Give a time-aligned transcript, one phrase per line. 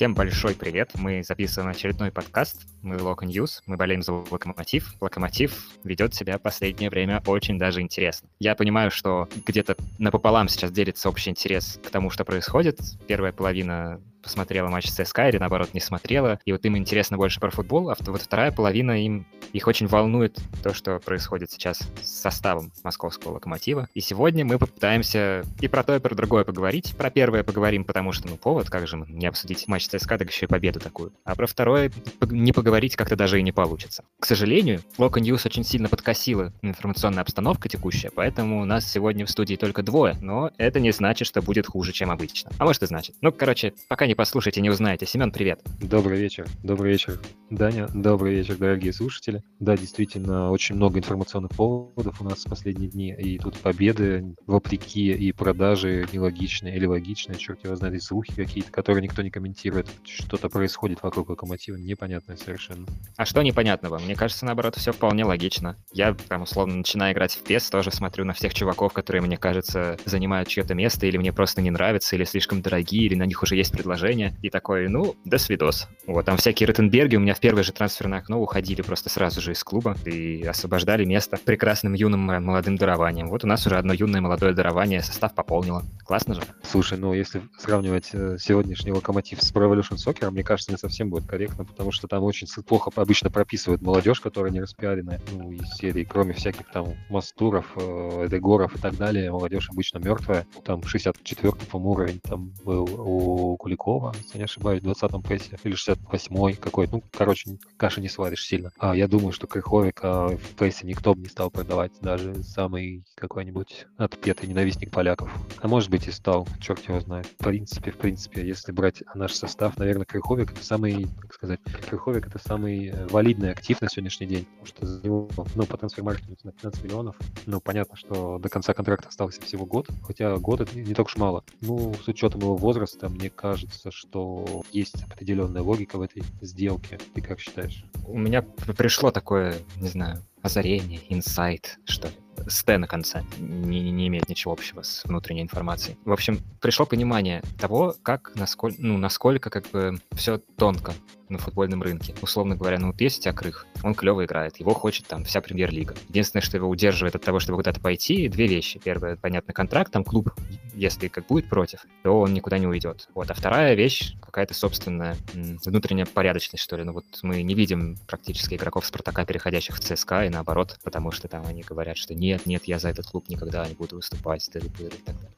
[0.00, 0.92] Всем большой привет.
[0.94, 2.62] Мы записываем очередной подкаст.
[2.80, 3.60] Мы Local News.
[3.66, 4.94] Мы болеем за Локомотив.
[4.98, 8.26] Локомотив ведет себя в последнее время очень даже интересно.
[8.38, 12.80] Я понимаю, что где-то напополам сейчас делится общий интерес к тому, что происходит.
[13.08, 17.50] Первая половина посмотрела матч ЦСКА или, наоборот, не смотрела, и вот им интересно больше про
[17.50, 22.72] футбол, а вот вторая половина им их очень волнует то, что происходит сейчас с составом
[22.84, 23.88] московского локомотива.
[23.94, 26.94] И сегодня мы попытаемся и про то, и про другое поговорить.
[26.96, 30.46] Про первое поговорим, потому что, ну, повод, как же не обсудить матч ЦСКА, так еще
[30.46, 31.12] и победу такую.
[31.24, 31.90] А про второе
[32.22, 34.04] не поговорить как-то даже и не получится.
[34.18, 39.30] К сожалению, Loko News очень сильно подкосила информационная обстановка текущая, поэтому у нас сегодня в
[39.30, 42.50] студии только двое, но это не значит, что будет хуже, чем обычно.
[42.58, 43.16] А может и значит.
[43.20, 45.06] Ну, короче, пока не послушаете, не узнаете.
[45.06, 45.60] Семен, привет.
[45.80, 46.46] Добрый вечер.
[46.62, 47.86] Добрый вечер, Даня.
[47.94, 49.42] Добрый вечер, дорогие слушатели.
[49.58, 53.14] Да, действительно, очень много информационных поводов у нас в последние дни.
[53.16, 58.72] И тут победы, вопреки, и продажи нелогичные или логичные, черт его знает, и слухи какие-то,
[58.72, 59.86] которые никто не комментирует.
[60.04, 62.86] Что-то происходит вокруг локомотива, непонятное совершенно.
[63.16, 63.98] А что непонятного?
[63.98, 65.76] Мне кажется, наоборот, все вполне логично.
[65.92, 69.98] Я, прям, условно, начиная играть в PES, тоже смотрю на всех чуваков, которые, мне кажется,
[70.04, 73.56] занимают чье-то место, или мне просто не нравятся, или слишком дорогие, или на них уже
[73.56, 75.86] есть предложение предложение, и такой, ну, до свидос.
[76.06, 79.52] Вот, там всякие Ротенберги у меня в первое же трансферное окно уходили просто сразу же
[79.52, 83.28] из клуба и освобождали место прекрасным юным молодым дарованием.
[83.28, 85.82] Вот у нас уже одно юное молодое дарование состав пополнило.
[86.04, 86.42] Классно же?
[86.62, 91.10] Слушай, ну, если сравнивать э, сегодняшний локомотив с Pro Evolution Soccer, мне кажется, не совсем
[91.10, 95.68] будет корректно, потому что там очень плохо обычно прописывают молодежь, которая не распиаренная, ну, из
[95.74, 100.46] серии, кроме всяких там Мастуров, э, Эдегоров и так далее, молодежь обычно мертвая.
[100.64, 105.58] Там 64-й, по-моему, уровень там был у Куликова Куликова, если не ошибаюсь, в 20-м прессе,
[105.64, 106.96] или 68-й какой-то.
[106.96, 108.70] Ну, короче, каши не сваришь сильно.
[108.78, 113.86] А я думаю, что Крыховика в прессе никто бы не стал продавать, даже самый какой-нибудь
[113.96, 115.32] отпетый ненавистник поляков.
[115.60, 117.26] А может быть и стал, черт его знает.
[117.26, 122.26] В принципе, в принципе, если брать наш состав, наверное, Крыховик это самый, как сказать, Крыховик
[122.26, 126.38] это самый э, валидный актив на сегодняшний день, потому что за него, ну, по трансфер-маркетингу
[126.44, 127.16] на 15 миллионов,
[127.46, 131.16] ну, понятно, что до конца контракта остался всего год, хотя год это не так уж
[131.16, 131.44] мало.
[131.60, 136.98] Ну, с учетом его возраста, мне кажется, кажется, что есть определенная логика в этой сделке.
[137.14, 137.84] Ты как считаешь?
[138.06, 142.14] У меня пришло такое, не знаю, озарение, инсайт, что ли.
[142.46, 145.98] С Т на конце не, не имеет ничего общего с внутренней информацией.
[146.04, 150.94] В общем, пришло понимание того, как, насколько, ну, насколько как бы все тонко
[151.30, 152.14] на футбольном рынке.
[152.22, 155.40] Условно говоря, ну вот есть у тебя Крых, он клево играет, его хочет там вся
[155.40, 155.94] премьер-лига.
[156.08, 158.80] Единственное, что его удерживает от того, чтобы куда-то пойти, две вещи.
[158.82, 160.34] Первое, понятно, контракт, там клуб,
[160.74, 163.08] если как будет против, то он никуда не уйдет.
[163.14, 163.30] Вот.
[163.30, 165.16] А вторая вещь, какая-то собственная
[165.64, 166.82] внутренняя порядочность, что ли.
[166.82, 171.28] Ну вот мы не видим практически игроков Спартака, переходящих в ЦСКА, и наоборот, потому что
[171.28, 174.52] там они говорят, что нет, нет, я за этот клуб никогда не буду выступать, и
[174.52, 174.92] так далее.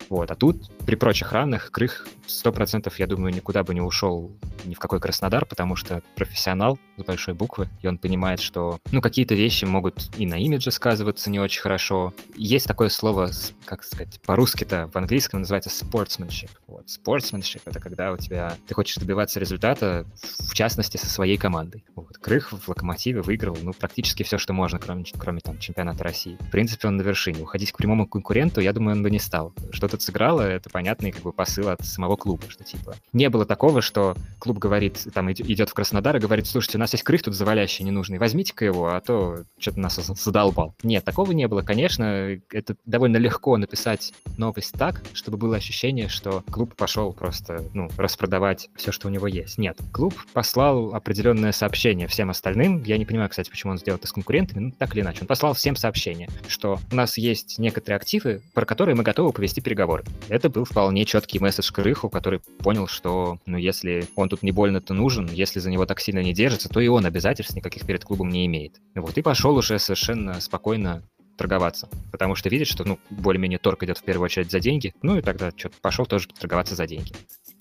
[0.08, 0.30] Вот.
[0.30, 4.30] А тут, при прочих равных, Крых 100% я думаю, никуда бы не ушел
[4.64, 9.00] ни в какой Краснодар, потому что профессионал с большой буквы, и он понимает, что, ну,
[9.00, 12.12] какие-то вещи могут и на имидже сказываться не очень хорошо.
[12.36, 13.30] Есть такое слово,
[13.64, 16.50] как сказать, по-русски-то, в английском называется sportsmanship.
[16.66, 20.04] Вот, sportsmanship— это когда у тебя, ты хочешь добиваться результата,
[20.40, 21.84] в частности, со своей командой.
[21.94, 22.18] Вот.
[22.18, 26.36] Крых в Локомотиве выиграл, ну, практически все, что можно, кроме, кроме там, чемпионата России.
[26.40, 27.42] В принципе, он на вершине.
[27.42, 29.52] Уходить к прямому конкуренту, я думаю, он бы не стал.
[29.70, 33.46] Что тут сыграло, это понятный как бы посыл от самого клуба, что типа не было
[33.46, 37.22] такого, что клуб говорит, там идет в Краснодар и говорит, слушайте, у нас есть крых
[37.22, 40.74] тут завалящий ненужный, возьмите-ка его, а то что-то нас задолбал.
[40.82, 41.62] Нет, такого не было.
[41.62, 47.88] Конечно, это довольно легко написать новость так, чтобы было ощущение, что клуб пошел просто, ну,
[47.96, 49.58] распродавать все, что у него есть.
[49.58, 52.82] Нет, клуб послал определенное сообщение всем остальным.
[52.84, 55.18] Я не понимаю, кстати, почему он сделал это с конкурентами, но так или иначе.
[55.22, 59.60] Он послал всем сообщение, что у нас есть некоторые активы, про которые мы готовы повести
[59.60, 60.04] переговоры.
[60.28, 64.94] Это был вполне четкий месседж Крыху, который понял, что, ну, если он тут не больно-то
[64.94, 68.28] нужен, если за него так сильно не держится, то и он обязательств никаких перед клубом
[68.28, 68.80] не имеет.
[68.94, 71.02] Вот, и пошел уже совершенно спокойно
[71.36, 75.16] торговаться, потому что видит, что, ну, более-менее торг идет в первую очередь за деньги, ну
[75.16, 77.12] и тогда что-то пошел тоже торговаться за деньги.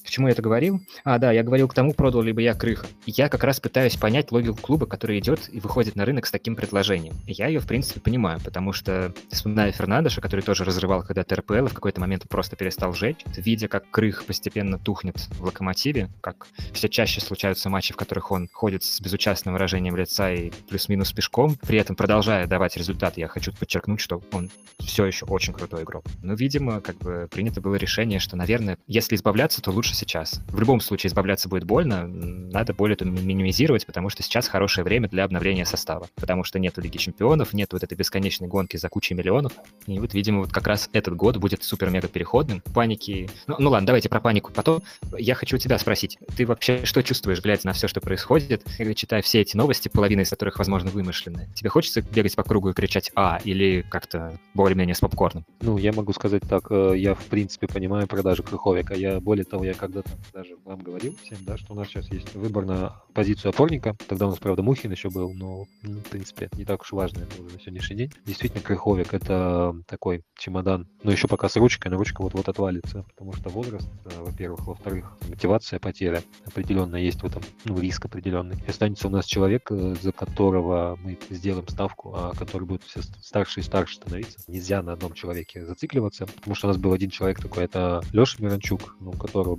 [0.05, 0.81] К чему я это говорил?
[1.03, 2.87] А, да, я говорил к тому, продал либо я крыха.
[3.05, 6.55] Я как раз пытаюсь понять логику клуба, который идет и выходит на рынок с таким
[6.55, 7.15] предложением.
[7.27, 11.73] Я ее, в принципе, понимаю, потому что, вспоминая Фернандеша, который тоже разрывал когда-то РПЛ, в
[11.73, 17.21] какой-то момент просто перестал жечь, видя, как крых постепенно тухнет в локомотиве, как все чаще
[17.21, 21.95] случаются матчи, в которых он ходит с безучастным выражением лица и плюс-минус пешком, при этом
[21.95, 23.17] продолжая давать результат.
[23.17, 24.49] Я хочу подчеркнуть, что он
[24.79, 26.05] все еще очень крутой игрок.
[26.21, 30.41] Но, видимо, как бы принято было решение, что, наверное, если избавляться, то лучше лучше сейчас.
[30.47, 35.09] В любом случае избавляться будет больно, надо боль эту минимизировать, потому что сейчас хорошее время
[35.09, 39.13] для обновления состава, потому что нету Лиги Чемпионов, нет вот этой бесконечной гонки за кучей
[39.13, 39.53] миллионов,
[39.87, 42.61] и вот, видимо, вот как раз этот год будет супер-мега переходным.
[42.73, 43.29] Паники...
[43.47, 44.81] Ну, ну ладно, давайте про панику потом.
[45.17, 48.65] Я хочу у тебя спросить, ты вообще что чувствуешь, глядя на все, что происходит,
[48.95, 51.49] читая все эти новости, половина из которых, возможно, вымышлены?
[51.55, 55.45] Тебе хочется бегать по кругу и кричать «А» или как-то более-менее с попкорном?
[55.61, 58.93] Ну, я могу сказать так, э, я, в принципе, понимаю продажи Крыховика.
[58.93, 62.35] Я, более того, я когда-то даже вам говорил всем, да, что у нас сейчас есть
[62.35, 63.95] выбор на позицию опорника.
[64.07, 67.23] Тогда у нас, правда, Мухин еще был, но, ну, в принципе, не так уж важно
[67.23, 68.13] это на сегодняшний день.
[68.23, 73.33] Действительно, Крыховик— это такой чемодан, но еще пока с ручкой, но ручка вот-вот отвалится, потому
[73.33, 78.57] что возраст, э, во-первых, во-вторых, мотивация, потеря определенно есть в этом, ну, риск определенный.
[78.67, 83.01] И останется у нас человек, э, за которого мы сделаем ставку, а который будет все
[83.01, 84.39] старше и старше становиться.
[84.47, 88.37] Нельзя на одном человеке зацикливаться, потому что у нас был один человек такой, это Леша
[88.43, 89.55] Миранчук, у которого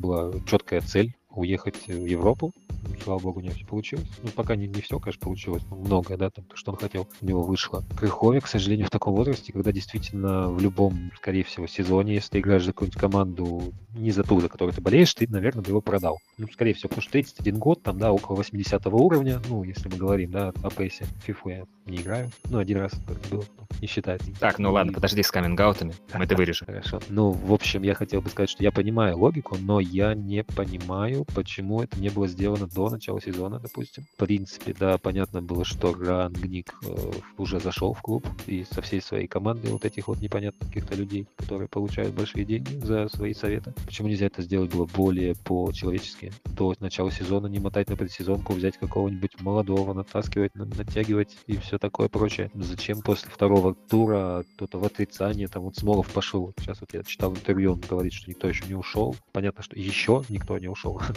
[0.46, 2.52] четкая цель уехать в Европу.
[2.88, 4.08] Ну, слава богу, не все получилось.
[4.22, 7.08] Ну, пока не, не все, конечно, получилось, но многое, да, там, то, что он хотел,
[7.20, 7.84] у него вышло.
[7.96, 12.40] Крыховик, к сожалению, в таком возрасте, когда действительно в любом, скорее всего, сезоне, если ты
[12.40, 15.80] играешь за какую-нибудь команду, не за ту, за которую ты болеешь, ты, наверное, бы его
[15.80, 16.18] продал.
[16.38, 19.96] Ну, скорее всего, потому что 31 год, там, да, около 80 уровня, ну, если мы
[19.96, 21.06] говорим, да, о пейсе.
[21.24, 22.30] Фифу я не играю.
[22.50, 22.92] Ну, один раз
[23.30, 23.44] было,
[23.80, 24.30] не считается.
[24.38, 26.66] Так, ну ладно, подожди с камингаутами, мы это вырежем.
[26.66, 27.00] Хорошо.
[27.08, 31.21] Ну, в общем, я хотел бы сказать, что я понимаю логику, но я не понимаю,
[31.24, 34.04] почему это не было сделано до начала сезона, допустим.
[34.14, 39.00] В принципе, да, понятно было, что Рангник э, уже зашел в клуб и со всей
[39.00, 43.74] своей командой вот этих вот непонятных каких-то людей, которые получают большие деньги за свои советы.
[43.84, 46.32] Почему нельзя это сделать было более по-человечески?
[46.44, 52.08] До начала сезона не мотать на предсезонку, взять какого-нибудь молодого, натаскивать, натягивать и все такое
[52.08, 52.50] прочее.
[52.54, 56.52] Зачем после второго тура кто-то в отрицание, там вот Смолов пошел.
[56.58, 59.16] Сейчас вот я читал интервью, он говорит, что никто еще не ушел.
[59.32, 61.00] Понятно, что еще никто не ушел.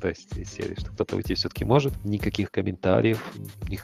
[0.00, 1.92] То есть из серии, что кто-то уйти все-таки может.
[2.04, 3.22] Никаких комментариев.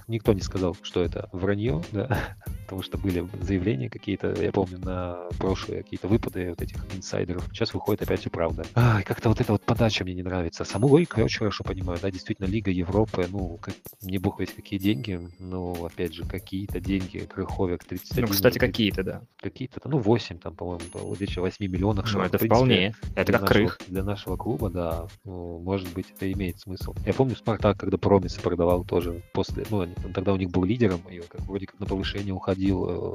[0.07, 2.37] Никто не сказал, что это вранье, да.
[2.65, 7.45] Потому что были заявления какие-то, я помню, на прошлые какие-то выпады вот этих инсайдеров.
[7.53, 8.65] Сейчас выходит опять все правда.
[8.75, 10.65] Ай, как-то вот эта вот подача мне не нравится.
[10.65, 14.55] Саму логику я очень хорошо понимаю, да, действительно, Лига Европы, ну, как, не бог ведь
[14.55, 18.25] какие деньги, но, опять же, какие-то деньги, Крыховик 31.
[18.25, 19.23] Ну, кстати, какие-то, да.
[19.41, 22.13] Какие-то, ну, 8 там, по-моему, вот речь о 8 миллионах.
[22.13, 23.79] Ну, это вполне, это как Крых.
[23.89, 25.07] Для нашего клуба, да,
[25.39, 26.95] может быть, это имеет смысл.
[27.07, 31.01] Я помню, Спартак, когда Промисы продавал тоже после, ну, они, тогда у них был лидером,
[31.11, 33.15] и как вроде как на повышение уходил,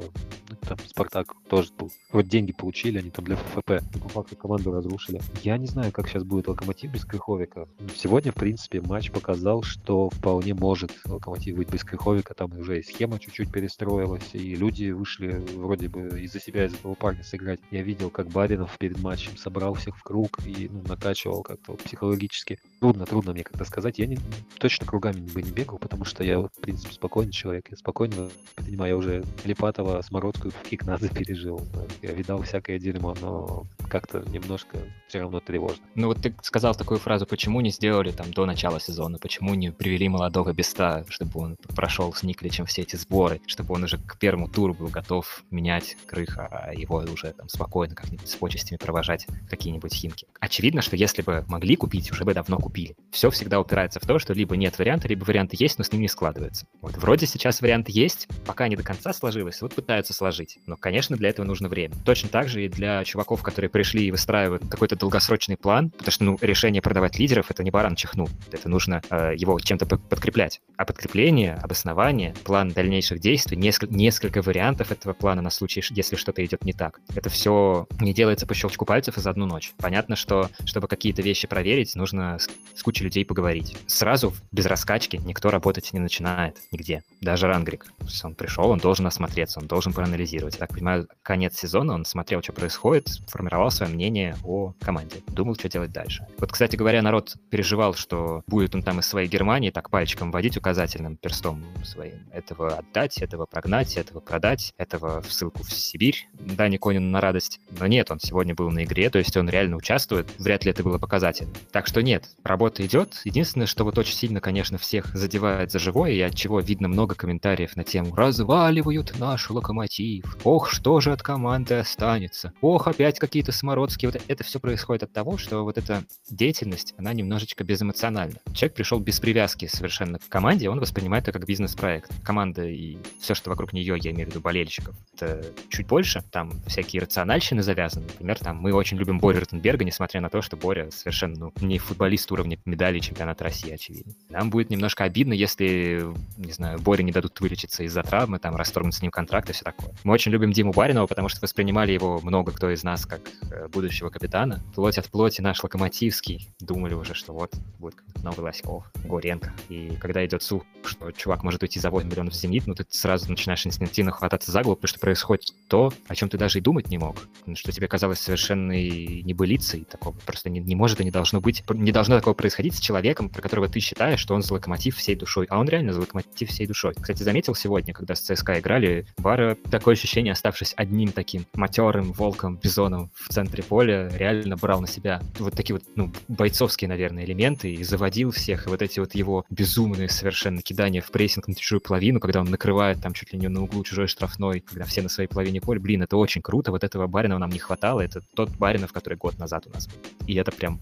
[0.66, 1.90] там Спартак тоже был.
[2.12, 5.20] Вот деньги получили, они там для ФФП, по факту команду разрушили.
[5.42, 7.66] Я не знаю, как сейчас будет Локомотив без Крыховика.
[7.94, 12.82] Сегодня, в принципе, матч показал, что вполне может Локомотив быть без Крыховика, там уже и
[12.82, 17.60] схема чуть-чуть перестроилась, и люди вышли вроде бы из-за себя, из этого парня сыграть.
[17.70, 21.82] Я видел, как Баринов перед матчем собрал всех в круг и ну, накачивал как-то вот
[22.14, 22.58] психологически.
[22.80, 23.98] Трудно, трудно мне как-то сказать.
[23.98, 24.18] Я не,
[24.58, 27.66] точно кругами бы не бегал, потому что я, в принципе, спокойный человек.
[27.70, 31.60] Я спокойно понимаю, я уже Липатова, Смородскую в Кикнадзе пережил.
[32.02, 34.78] Я видал всякое дерьмо, но как-то немножко
[35.08, 35.84] все равно тревожно.
[35.94, 39.70] Ну вот ты сказал такую фразу, почему не сделали там до начала сезона, почему не
[39.70, 44.18] привели молодого Беста, чтобы он прошел с Никличем все эти сборы, чтобы он уже к
[44.18, 49.26] первому туру был готов менять крыха, а его уже там спокойно как-нибудь с почестями провожать
[49.48, 50.26] какие-нибудь химки.
[50.40, 52.96] Очевидно, что если бы могли купить, уже бы давно купили.
[53.10, 56.02] Все всегда упирается в то, что либо нет варианта, либо варианты есть, но с ним
[56.02, 56.66] не складывается.
[56.80, 60.58] Вот вроде сейчас вариант есть, пока не до конца сложилось, вот пытаются сложить.
[60.66, 61.94] Но, конечно, для этого нужно время.
[62.04, 66.24] Точно так же и для чуваков, которые пришли и выстраивают какой-то долгосрочный план, потому что,
[66.24, 68.28] ну, решение продавать лидеров— это не баран чихнул.
[68.50, 70.60] Это нужно э, его чем-то подкреплять.
[70.76, 76.44] А подкрепление, обоснование, план дальнейших действий, несколько, несколько вариантов этого плана на случай, если что-то
[76.44, 77.00] идет не так.
[77.14, 79.72] Это все не делается по щелчку пальцев и за одну ночь.
[79.78, 83.76] Понятно, что чтобы какие-то вещи проверить, нужно с, кучей людей поговорить.
[83.86, 87.02] Сразу, без раскачки, никто работать не начинает нигде.
[87.20, 87.86] Даже Рангрик.
[88.22, 90.54] Он пришел, он должен осмотреться, он должен проанализировать.
[90.54, 95.16] Я так понимаю, конец сезона, он смотрел, что происходит, формировал свое мнение о команде.
[95.28, 96.26] Думал, что делать дальше.
[96.38, 100.56] Вот, кстати говоря, народ переживал, что будет он там из своей Германии так пальчиком водить
[100.56, 102.26] указательным перстом своим.
[102.32, 107.60] Этого отдать, этого прогнать, этого продать, этого в ссылку в Сибирь Дани Конину на радость.
[107.78, 110.28] Но нет, он сегодня был на игре, то есть он реально участвует.
[110.38, 111.52] Вряд ли это было показательно.
[111.74, 113.20] Так что нет, работа идет.
[113.24, 117.16] Единственное, что вот очень сильно, конечно, всех задевает за живое, и от чего видно много
[117.16, 123.50] комментариев на тему «разваливают наш локомотив», «ох, что же от команды останется», «ох, опять какие-то
[123.50, 124.12] самородские.
[124.12, 128.36] Вот это все происходит от того, что вот эта деятельность, она немножечко безэмоциональна.
[128.52, 132.12] Человек пришел без привязки совершенно к команде, он воспринимает это как бизнес-проект.
[132.22, 136.22] Команда и все, что вокруг нее, я имею в виду болельщиков, это чуть больше.
[136.30, 138.06] Там всякие рациональщины завязаны.
[138.06, 141.78] Например, там мы очень любим Борю Ротенберга, несмотря на то, что Боря совершенно ну, не
[141.78, 144.14] футболист уровня медали чемпионата России, очевидно.
[144.28, 146.04] Нам будет немножко обидно, если,
[146.36, 149.64] не знаю, Боре не дадут вылечиться из-за травмы, там, расторгнуть с ним контракт и все
[149.64, 149.92] такое.
[150.04, 153.68] Мы очень любим Диму Баринова, потому что воспринимали его много кто из нас как э,
[153.68, 154.62] будущего капитана.
[154.74, 156.48] Плоть от плоти наш Локомотивский.
[156.60, 159.52] Думали уже, что вот будет новый Лоськов, Горенко.
[159.68, 162.84] И когда идет слух, что чувак может уйти за 8 миллионов в «Зенит», ну ты
[162.88, 166.62] сразу начинаешь инстинктивно хвататься за голову, потому что происходит то, о чем ты даже и
[166.62, 167.16] думать не мог.
[167.54, 169.84] Что тебе казалось совершенной небылицей.
[169.84, 171.53] Такого просто не, не может и не должно быть.
[171.68, 175.14] Не должно такого происходить с человеком, про которого ты считаешь, что он за Локомотив всей
[175.14, 175.46] душой.
[175.50, 176.94] А он реально за Локомотив всей душой.
[176.94, 182.56] Кстати, заметил сегодня, когда с ЦСКА играли, Бара, такое ощущение, оставшись одним таким матерым волком,
[182.56, 187.72] бизоном в центре поля, реально брал на себя вот такие вот, ну, бойцовские, наверное, элементы
[187.72, 188.66] и заводил всех.
[188.66, 192.46] И вот эти вот его безумные совершенно кидания в прессинг на чужую половину, когда он
[192.46, 195.80] накрывает там чуть ли не на углу чужой штрафной, когда все на своей половине поля.
[195.80, 196.70] Блин, это очень круто.
[196.70, 198.00] Вот этого Баринова нам не хватало.
[198.00, 199.96] Это тот Баринов, который год назад у нас был.
[200.26, 200.78] И это прям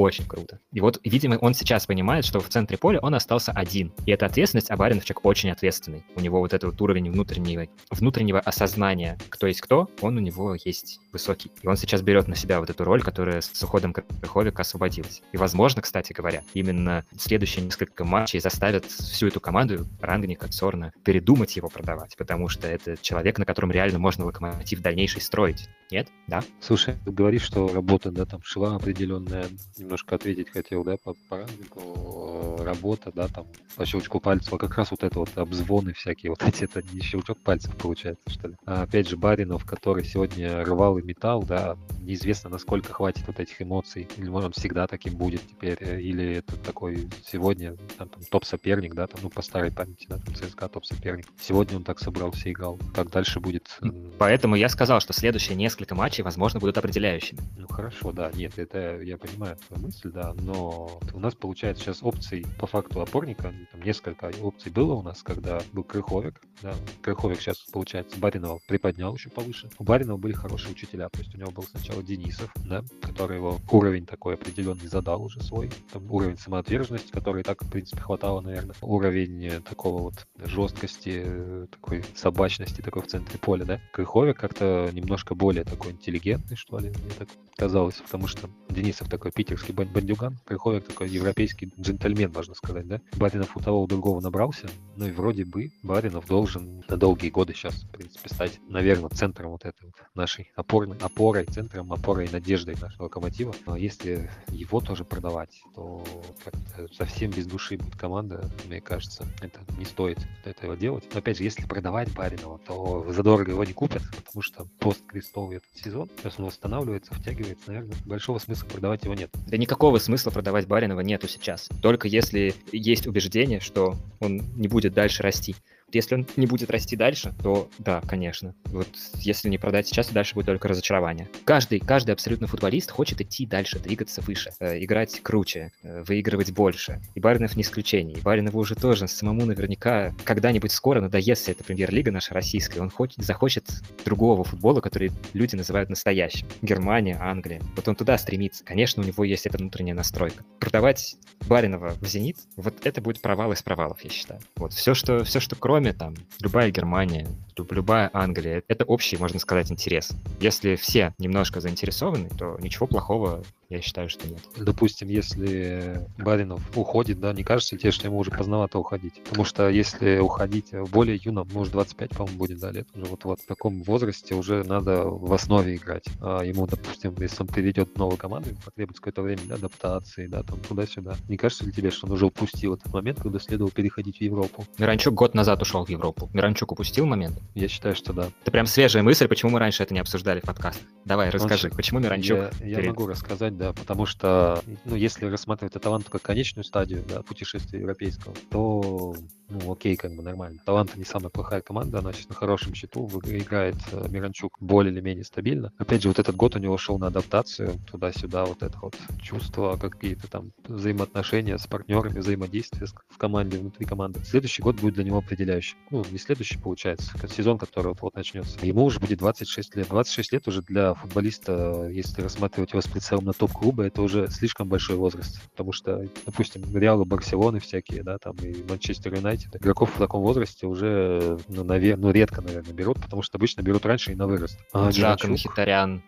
[0.00, 0.58] очень-очень круто.
[0.72, 3.92] И вот, видимо, он сейчас понимает, что в центре поля он остался один.
[4.06, 6.04] И это ответственность, а Баринов человек очень ответственный.
[6.16, 10.56] У него вот этот вот уровень внутреннего, внутреннего осознания, кто есть кто, он у него
[10.64, 11.50] есть высокий.
[11.62, 15.22] И он сейчас берет на себя вот эту роль, которая с уходом Крыховика освободилась.
[15.32, 21.56] И, возможно, кстати говоря, именно следующие несколько матчей заставят всю эту команду Рангника, Цорна передумать
[21.56, 25.68] его продавать, потому что это человек, на котором реально можно локомотив дальнейший строить.
[25.90, 26.08] Нет?
[26.28, 26.42] Да?
[26.60, 29.46] Слушай, ты говоришь, что работа, да, там шла определенная,
[29.90, 34.76] немножко ответить хотел, да, по, по Рангнику, работа, да, там, по щелчку пальцев, а как
[34.76, 38.54] раз вот это вот обзвоны всякие, вот эти, это не щелчок пальцев получается, что ли.
[38.66, 43.60] А, опять же, Баринов, который сегодня рвал и металл, да, неизвестно, насколько хватит вот этих
[43.60, 48.22] эмоций, или может он всегда таким будет теперь, э, или это такой сегодня там, там
[48.30, 51.26] топ-соперник, да, там, ну, по старой памяти, да, там ЦСКА топ-соперник.
[51.40, 52.78] Сегодня он так собрался и играл.
[52.94, 53.80] Как дальше будет?
[54.18, 57.40] Поэтому я сказал, что следующие несколько матчей, возможно, будут определяющими.
[57.56, 62.44] Ну, хорошо, да, нет, это я понимаю мысль, да, но у нас получается сейчас опций
[62.58, 67.58] по факту опорника, там несколько опций было у нас, когда был Крыховик, да, Крыховик сейчас,
[67.72, 69.70] получается, Баринова приподнял еще повыше.
[69.78, 73.58] У Баринова были хорошие учителя, то есть у него был сначала Денисов, да, который его
[73.70, 78.76] уровень такой определенный задал уже свой, там уровень самоотверженности, который так, в принципе, хватало, наверное,
[78.82, 83.80] уровень такого вот жесткости, такой собачности такой в центре поля, да.
[83.92, 89.32] Крыховик как-то немножко более такой интеллигентный, что ли, мне так казалось, потому что Денисов такой
[89.32, 93.00] питерский бандюган, Крыховик такой европейский джентльмен, можно сказать, да.
[93.16, 97.54] Баринов у того у другого набрался, ну и вроде бы Баринов должен на долгие годы
[97.54, 102.30] сейчас, в принципе, стать, наверное, центром вот этой вот нашей опорной, опорой, центром опорой и
[102.30, 103.54] надеждой нашего локомотива.
[103.66, 106.04] Но если его тоже продавать, то
[106.44, 111.04] как-то совсем без души будет команда, мне кажется, это не стоит этого делать.
[111.12, 115.70] Но опять же, если продавать Баринова, то задорого его не купят, потому что пост-крестовый этот
[115.74, 119.30] сезон, сейчас он восстанавливается, втягивается, наверное, большого смысла продавать его нет.
[119.46, 121.68] Да никакого смысла продавать Баринова нету сейчас.
[121.80, 125.54] Только если есть убеждение, что он не будет дальше расти.
[125.92, 128.54] Если он не будет расти дальше, то да, конечно.
[128.66, 131.28] Вот если не продать сейчас, то дальше будет только разочарование.
[131.44, 137.00] Каждый, каждый абсолютно футболист хочет идти дальше, двигаться выше, э, играть круче, э, выигрывать больше.
[137.14, 138.18] И Баринов не исключение.
[138.18, 142.80] И Баринову уже тоже самому наверняка когда-нибудь скоро надоест эта премьер-лига наша российская.
[142.80, 143.66] Он хочет, захочет
[144.04, 146.46] другого футбола, который люди называют настоящим.
[146.62, 147.60] Германия, Англия.
[147.76, 148.64] Вот он туда стремится.
[148.64, 150.44] Конечно, у него есть эта внутренняя настройка.
[150.58, 151.16] Продавать
[151.48, 154.40] Баринова в «Зенит», вот это будет провал из провалов, я считаю.
[154.56, 157.26] Вот все, что, все, что кроме кроме там любая Германия,
[157.70, 160.12] любая Англия, это общий, можно сказать, интерес.
[160.40, 164.40] Если все немножко заинтересованы, то ничего плохого я считаю, что нет.
[164.56, 169.22] Допустим, если Баринов уходит, да, не кажется ли тебе, что ему уже поздновато уходить?
[169.22, 173.24] Потому что если уходить в более юном, может, 25, по-моему, будет, да, лет, уже вот,
[173.24, 176.06] вот в таком возрасте уже надо в основе играть.
[176.20, 180.58] А ему, допустим, если он приведет новую команду, потребуется какое-то время для адаптации, да, там
[180.60, 181.14] туда-сюда.
[181.28, 184.64] Не кажется ли тебе, что он уже упустил этот момент, когда следовало переходить в Европу?
[184.78, 186.28] Миранчук год назад ушел в Европу.
[186.32, 187.38] Миранчук упустил момент?
[187.54, 188.28] Я считаю, что да.
[188.42, 190.86] Это прям свежая мысль, почему мы раньше это не обсуждали в подкастах.
[191.04, 192.38] Давай, расскажи, он, почему Миранчук...
[192.38, 192.88] Я, я перед...
[192.88, 198.34] могу рассказать, да, потому что, ну, если рассматривать талант как конечную стадию, да, путешествия европейского,
[198.50, 199.14] то
[199.50, 200.60] ну, окей, как бы нормально.
[200.64, 205.00] Таланта не самая плохая команда, она сейчас на хорошем счету, играет э, Миранчук более или
[205.00, 205.72] менее стабильно.
[205.78, 209.76] Опять же, вот этот год у него шел на адаптацию, туда-сюда, вот это вот чувство,
[209.76, 214.20] какие-то там взаимоотношения с партнерами, взаимодействие в команде, внутри команды.
[214.24, 215.76] Следующий год будет для него определяющий.
[215.90, 218.64] Ну, не следующий, получается, сезон, который вот, вот начнется.
[218.64, 219.88] Ему уже будет 26 лет.
[219.88, 224.68] 26 лет уже для футболиста, если рассматривать его с прицелом на топ-клуба, это уже слишком
[224.68, 225.40] большой возраст.
[225.50, 230.66] Потому что, допустим, Реал, Барселоны всякие, да, там и Манчестер Юнайтед, игроков в таком возрасте
[230.66, 234.58] уже, ну, наверное, ну, редко, наверное, берут, потому что обычно берут раньше и на вырост.
[234.72, 236.02] А Джак, Мхитарян,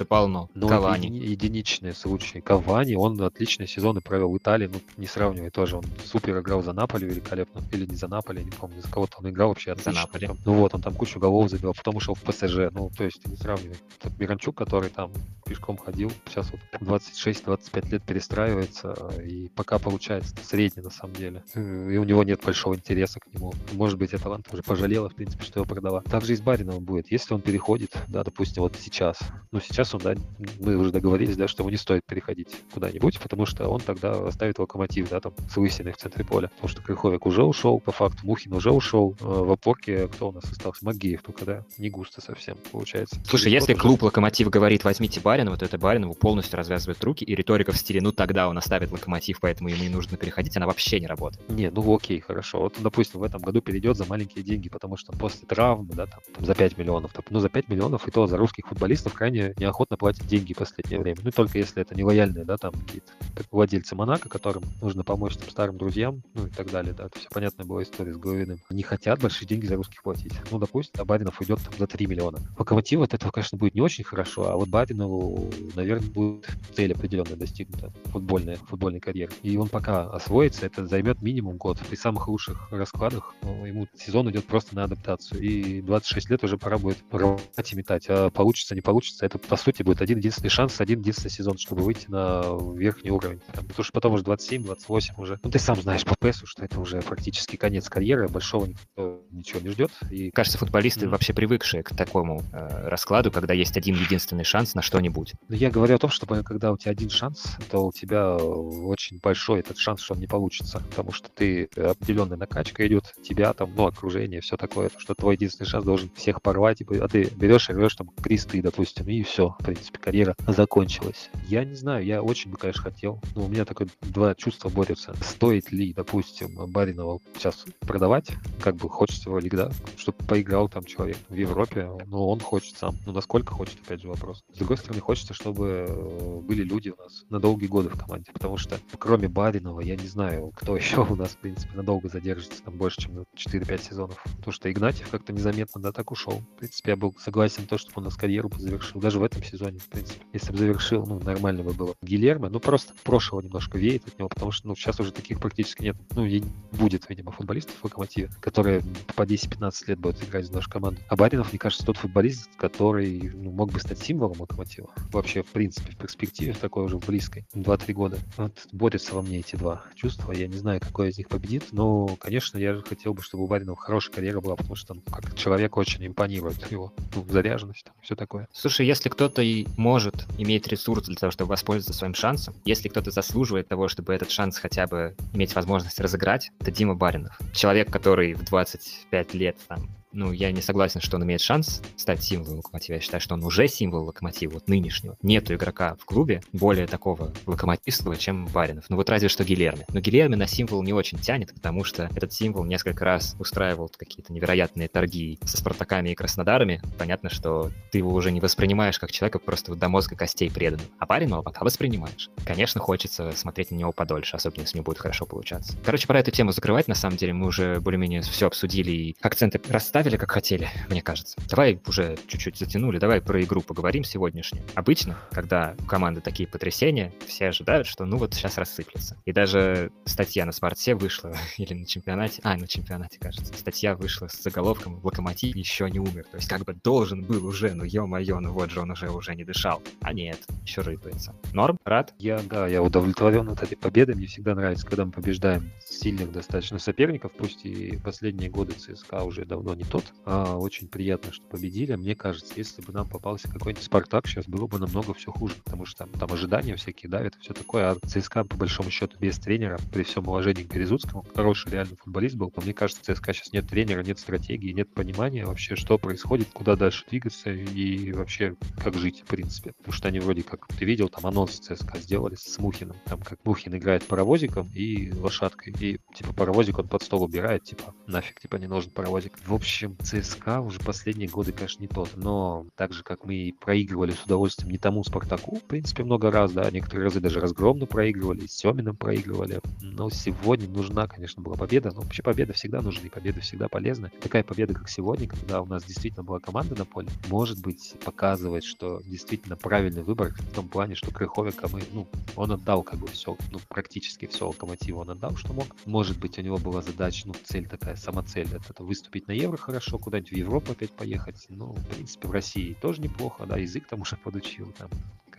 [0.00, 0.48] это полно.
[0.54, 1.08] Но Кавани.
[1.08, 2.38] Еди- единичные случаи.
[2.38, 5.76] Кавани, он отличные сезоны провел в Италии, ну, не сравнивай тоже.
[5.76, 7.62] Он супер играл за Наполи великолепно.
[7.72, 9.92] Или не за Наполи, не помню, за кого-то он играл вообще отлично.
[9.92, 10.30] За Наполи.
[10.44, 12.70] ну вот, он там кучу голов забил, потом ушел в ПСЖ.
[12.72, 13.76] Ну, то есть, не сравнивай.
[14.02, 15.12] Тот Миранчук, который там
[15.44, 21.42] пешком ходил, сейчас вот 26-25 лет перестраивается, и пока получается средний на самом деле.
[21.54, 23.52] И у него нет большого интереса к нему.
[23.72, 26.00] Может быть, Аталанта уже пожалела, в принципе, что его продала.
[26.02, 27.10] Также и с Бариновым будет.
[27.10, 29.18] Если он переходит, да, допустим, вот сейчас.
[29.50, 30.14] Ну, сейчас Ньюкаслом, да,
[30.60, 34.58] мы уже договорились, да, что ему не стоит переходить куда-нибудь, потому что он тогда оставит
[34.58, 36.48] локомотив, да, там, с Лысиной в центре поля.
[36.48, 40.32] Потому что Крыховик уже ушел, по факту, Мухин уже ушел, э, в опорке кто у
[40.32, 40.84] нас остался?
[40.84, 43.20] Магеев, только, да, не густо совсем, получается.
[43.24, 43.82] Слушай, если уже...
[43.82, 48.00] клуб Локомотив говорит, возьмите Баринова, то это Баринову полностью развязывает руки, и риторика в стиле,
[48.00, 51.48] ну тогда он оставит Локомотив, поэтому ему не нужно переходить, она вообще не работает.
[51.48, 52.60] Не, ну окей, хорошо.
[52.60, 56.20] Вот, допустим, в этом году перейдет за маленькие деньги, потому что после травмы, да, там,
[56.34, 59.54] там за 5 миллионов, там, ну за 5 миллионов и то за русских футболистов крайне
[59.56, 61.18] неохотно платят деньги последнее время.
[61.22, 63.12] Ну, только если это не лояльные, да, там какие-то
[63.50, 67.06] владельцы Монако, которым нужно помочь там, старым друзьям, ну и так далее, да.
[67.06, 68.58] Это все понятная была история с Головиным.
[68.70, 70.32] Не хотят большие деньги за русских платить.
[70.50, 72.38] Ну, допустим, а Баринов уйдет там за 3 миллиона.
[72.58, 77.36] Локомотиву от этого, конечно, будет не очень хорошо, а вот Баринову, наверное, будет цель определенная
[77.36, 79.32] достигнута футбольная, футбольной карьеры.
[79.42, 81.78] И он пока освоится, это займет минимум год.
[81.88, 85.40] При самых лучших раскладах ну, ему сезон идет просто на адаптацию.
[85.40, 88.06] И 26 лет уже пора будет рвать и метать.
[88.08, 91.82] А получится, не получится, это, по сути, будет один единственный шанс, один единственный сезон, чтобы
[91.82, 92.42] выйти на
[92.74, 93.40] верхний уровень.
[93.52, 95.40] Там, потому что потом уже 27-28 уже.
[95.42, 99.60] Ну, ты сам знаешь по ПСу, что это уже практически конец карьеры, большого никто ничего
[99.60, 99.90] не ждет.
[100.10, 100.30] И...
[100.30, 101.08] Кажется, футболисты mm.
[101.08, 105.34] вообще привыкшие к такому э, раскладу, когда есть один единственный шанс на что-нибудь.
[105.48, 109.18] Но я говорю о том, что когда у тебя один шанс, то у тебя очень
[109.22, 113.74] большой этот шанс, что он не получится, потому что ты определенная накачка идет, тебя там,
[113.74, 117.72] ну, окружение, все такое, что твой единственный шанс должен всех порвать, а ты берешь и
[117.72, 121.30] рвешь там кресты, допустим, и все, в принципе, карьера закончилась.
[121.48, 123.20] Я не знаю, я очень бы, конечно, хотел.
[123.34, 125.14] Но у меня такое два чувства борются.
[125.22, 128.30] Стоит ли, допустим, Баринова сейчас продавать?
[128.62, 132.96] Как бы хочется вроде, да, чтобы поиграл там человек в Европе, но он хочет сам.
[133.06, 134.44] Ну, насколько хочет, опять же, вопрос.
[134.52, 138.32] С другой стороны, хочется, чтобы э, были люди у нас на долгие годы в команде,
[138.32, 142.62] потому что кроме Баринова, я не знаю, кто еще у нас, в принципе, надолго задержится,
[142.62, 144.22] там больше, чем 4-5 сезонов.
[144.36, 146.42] Потому что Игнатьев как-то незаметно, да, так ушел.
[146.56, 149.39] В принципе, я был согласен то, чтобы он у нас карьеру завершил, даже в этом
[149.46, 151.94] сезоне, в принципе если бы завершил, ну, нормально бы было.
[152.02, 155.82] Гильермо, ну, просто прошлого немножко веет от него, потому что, ну, сейчас уже таких практически
[155.82, 155.96] нет.
[156.12, 158.82] Ну, и будет, видимо, футболистов в Локомотиве, которые
[159.16, 161.00] по 10-15 лет будут играть за нашу команду.
[161.08, 164.90] А Баринов, мне кажется, тот футболист, который ну, мог бы стать символом Локомотива.
[165.12, 167.46] Вообще, в принципе, в перспективе, в такой уже близкой.
[167.54, 168.18] 2-3 года.
[168.36, 170.32] Вот борются во мне эти два чувства.
[170.32, 173.76] Я не знаю, какой из них победит, но, конечно, я хотел бы, чтобы у Баринова
[173.76, 178.14] хорошая карьера была, потому что он как человек очень импонирует его ну, заряженность, там, все
[178.14, 178.48] такое.
[178.52, 182.54] Слушай, если кто-то и может имеет ресурс для того, чтобы воспользоваться своим шансом.
[182.64, 187.38] Если кто-то заслуживает того, чтобы этот шанс хотя бы иметь возможность разыграть, это Дима Баринов.
[187.54, 192.22] Человек, который в 25 лет там ну, я не согласен, что он имеет шанс стать
[192.22, 192.96] символом Локомотива.
[192.96, 195.16] Я считаю, что он уже символ Локомотива, вот нынешнего.
[195.22, 198.84] Нету игрока в клубе более такого локомотивского, чем Баринов.
[198.88, 199.84] Ну, вот разве что Гилерми.
[199.88, 204.32] Но Гилерми на символ не очень тянет, потому что этот символ несколько раз устраивал какие-то
[204.32, 206.82] невероятные торги со Спартаками и Краснодарами.
[206.98, 210.86] Понятно, что ты его уже не воспринимаешь как человека просто до мозга костей преданным.
[210.98, 212.30] А Баринова пока воспринимаешь.
[212.44, 215.76] Конечно, хочется смотреть на него подольше, особенно если у него будет хорошо получаться.
[215.84, 217.32] Короче, пора эту тему закрывать, на самом деле.
[217.32, 221.36] Мы уже более-менее все обсудили и акценты расставили оставили, как хотели, мне кажется.
[221.50, 224.64] Давай уже чуть-чуть затянули, давай про игру поговорим сегодняшнюю.
[224.74, 229.18] Обычно, когда у команды такие потрясения, все ожидают, что ну вот сейчас рассыплется.
[229.26, 234.28] И даже статья на спорте вышла, или на чемпионате, а, на чемпионате, кажется, статья вышла
[234.28, 236.24] с заголовком «Локомотив еще не умер».
[236.30, 239.34] То есть как бы должен был уже, ну ё-моё, ну вот же он уже уже
[239.34, 239.82] не дышал.
[240.00, 241.34] А нет, еще рыпается.
[241.52, 241.76] Норм?
[241.84, 242.14] Рад?
[242.18, 244.14] Я, да, я удовлетворен от этой победы.
[244.14, 249.44] Мне всегда нравится, когда мы побеждаем сильных достаточно соперников, пусть и последние годы ЦСКА уже
[249.44, 250.12] давно не тот.
[250.24, 251.94] А, очень приятно, что победили.
[251.96, 255.84] Мне кажется, если бы нам попался какой-нибудь Спартак, сейчас было бы намного все хуже, потому
[255.84, 257.90] что там, там ожидания всякие давят, все такое.
[257.90, 262.36] А ЦСКА, по большому счету, без тренера, при всем уважении к Березутскому, хороший реальный футболист
[262.36, 262.52] был.
[262.56, 266.76] Но мне кажется, ЦСКА сейчас нет тренера, нет стратегии, нет понимания вообще, что происходит, куда
[266.76, 269.72] дальше двигаться и вообще как жить, в принципе.
[269.78, 273.44] Потому что они вроде как, ты видел, там анонс ЦСКА сделали с Мухиным, там как
[273.44, 278.56] Мухин играет паровозиком и лошадкой, и типа паровозик он под стол убирает, типа нафиг, типа
[278.56, 279.38] не нужен паровозик.
[279.44, 283.52] В общем, ЦСКА уже последние годы, конечно, не тот, но так же, как мы и
[283.52, 287.86] проигрывали с удовольствием не тому Спартаку, в принципе, много раз, да, некоторые разы даже разгромно
[287.86, 293.06] проигрывали, с Семиным проигрывали, но сегодня нужна, конечно, была победа, но вообще победа всегда нужна,
[293.06, 294.10] и победа всегда полезна.
[294.20, 298.64] Такая победа, как сегодня, когда у нас действительно была команда на поле, может быть, показывает,
[298.64, 303.06] что действительно правильный выбор в том плане, что Крыховика мы, ну, он отдал как бы
[303.08, 305.66] все, ну, практически все локомотиву он отдал, что мог.
[305.86, 309.56] Может быть, у него была задача, ну, цель такая, самоцель, это, это выступить на Евро
[309.70, 311.46] хорошо, куда-нибудь в Европу опять поехать.
[311.48, 314.90] Ну, в принципе, в России тоже неплохо, да, язык там уже подучил, там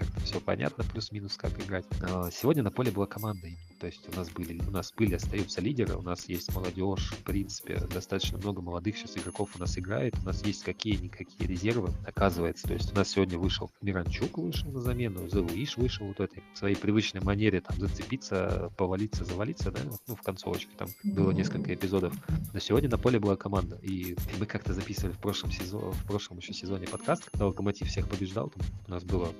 [0.01, 1.85] как-то все понятно, плюс-минус как играть.
[2.01, 3.47] Но сегодня на поле была команда.
[3.79, 7.23] То есть у нас были, у нас были, остаются лидеры, у нас есть молодежь, в
[7.23, 12.67] принципе, достаточно много молодых сейчас игроков у нас играет, у нас есть какие-никакие резервы, оказывается.
[12.67, 16.57] То есть у нас сегодня вышел Миранчук, вышел на замену, Зелуиш вышел вот этой в
[16.57, 22.13] своей привычной манере там зацепиться, повалиться, завалиться, да, ну, в концовочке там было несколько эпизодов.
[22.53, 26.37] Но сегодня на поле была команда, и мы как-то записывали в прошлом сезоне, в прошлом
[26.37, 29.33] еще сезоне подкаст, когда Локомотив всех побеждал, там у нас было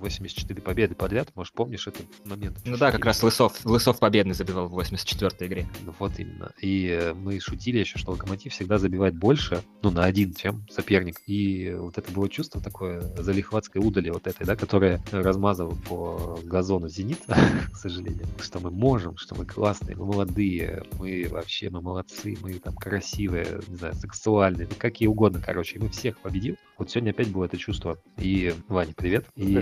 [0.00, 2.58] 84 победы подряд, может, помнишь этот момент?
[2.64, 5.66] Ну да, как раз Лысов, Лысов победный забивал в 84-й игре.
[5.84, 6.52] Ну вот именно.
[6.60, 11.20] И э, мы шутили еще, что Локомотив всегда забивает больше, ну, на один, чем соперник.
[11.26, 16.88] И вот это было чувство такое залихватской удали вот этой, да, которая размазывала по газону
[16.88, 17.20] Зенит,
[17.72, 22.54] к сожалению, что мы можем, что мы классные, мы молодые, мы вообще, мы молодцы, мы
[22.54, 26.56] там красивые, не знаю, сексуальные, ну, какие угодно, короче, и мы всех победил.
[26.78, 27.98] Вот сегодня опять было это чувство.
[28.18, 29.26] И, Ваня, привет.
[29.36, 29.56] И